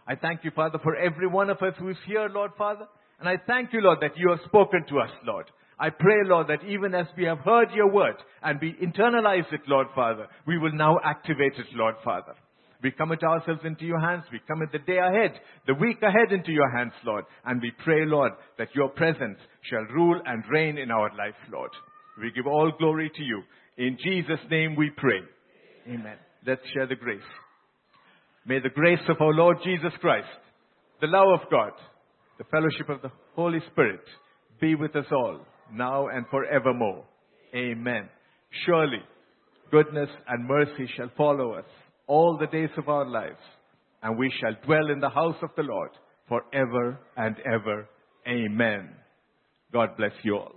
I 0.07 0.17
thank 0.17 0.45
you, 0.45 0.51
Father, 0.55 0.79
for 0.83 0.97
every 0.97 1.27
one 1.27 1.51
of 1.51 1.59
us 1.59 1.75
who 1.79 1.91
is 1.91 1.97
here, 2.07 2.29
Lord 2.33 2.53
Father. 2.59 2.87
And 3.21 3.29
I 3.29 3.37
thank 3.47 3.73
you, 3.73 3.81
Lord, 3.81 3.99
that 4.01 4.17
you 4.17 4.31
have 4.31 4.41
spoken 4.47 4.85
to 4.89 5.01
us, 5.01 5.11
Lord. 5.25 5.47
I 5.81 5.91
pray, 5.91 6.17
Lord, 6.25 6.49
that 6.49 6.65
even 6.69 6.95
as 6.95 7.07
we 7.17 7.25
have 7.25 7.39
heard 7.39 7.71
your 7.73 7.91
word 7.91 8.17
and 8.43 8.59
we 8.61 8.75
internalize 8.83 9.53
it, 9.53 9.61
Lord 9.69 9.87
Father, 9.95 10.27
we 10.47 10.59
will 10.59 10.73
now 10.73 10.99
activate 11.05 11.55
it, 11.57 11.67
Lord 11.75 11.95
Father. 12.05 12.35
We 12.83 12.93
commit 12.93 13.23
ourselves 13.23 13.61
into 13.65 13.85
your 13.85 14.01
hands. 14.01 14.25
We 14.33 14.41
commit 14.47 14.71
the 14.71 14.79
day 14.79 14.99
ahead, 14.99 15.41
the 15.67 15.75
week 15.75 15.99
ahead 16.03 16.33
into 16.33 16.53
your 16.53 16.71
hands, 16.77 16.93
Lord. 17.05 17.25
And 17.45 17.61
we 17.61 17.73
pray, 17.85 18.07
Lord, 18.07 18.33
that 18.57 18.75
your 18.75 18.89
presence 18.91 19.39
shall 19.69 19.83
rule 19.95 20.21
and 20.25 20.45
reign 20.51 20.79
in 20.79 20.91
our 20.91 21.11
life, 21.17 21.35
Lord. 21.53 21.71
We 22.21 22.31
give 22.33 22.47
all 22.47 22.73
glory 22.79 23.11
to 23.15 23.23
you. 23.23 23.43
In 23.79 23.99
Jesus' 24.03 24.45
name 24.51 24.77
we 24.77 24.91
pray. 24.97 25.21
Amen. 25.89 26.17
Let's 26.47 26.63
share 26.73 26.87
the 26.87 26.97
grace. 26.97 27.21
May 28.47 28.61
the 28.61 28.71
grace 28.71 28.99
of 29.09 29.21
our 29.21 29.35
Lord 29.35 29.59
Jesus 29.65 29.93
Christ, 30.01 30.27
the 31.01 31.07
love 31.09 31.41
of 31.41 31.51
God, 31.51 31.73
the 32.39 32.45
fellowship 32.45 32.89
of 32.89 33.03
the 33.03 33.11
Holy 33.35 33.61
Spirit 33.73 34.01
be 34.61 34.75
with 34.75 34.95
us 34.97 35.07
all, 35.13 35.41
now 35.73 36.09
and 36.09 36.27
forevermore. 36.31 37.05
Amen. 37.55 38.09
Surely, 38.67 39.03
goodness 39.71 40.09
and 40.29 40.47
mercy 40.47 40.89
shall 40.97 41.11
follow 41.17 41.53
us 41.55 41.65
all 42.07 42.39
the 42.39 42.47
days 42.47 42.71
of 42.77 42.89
our 42.89 43.07
lives, 43.07 43.41
and 44.03 44.19
we 44.19 44.33
shall 44.41 44.55
dwell 44.65 44.91
in 44.91 45.01
the 45.01 45.09
house 45.09 45.37
of 45.43 45.51
the 45.57 45.63
Lord 45.63 45.91
forever 46.29 46.99
and 47.17 47.37
ever. 47.47 47.89
Amen. 48.27 48.91
God 49.73 49.97
bless 49.97 50.13
you 50.23 50.37
all. 50.37 50.55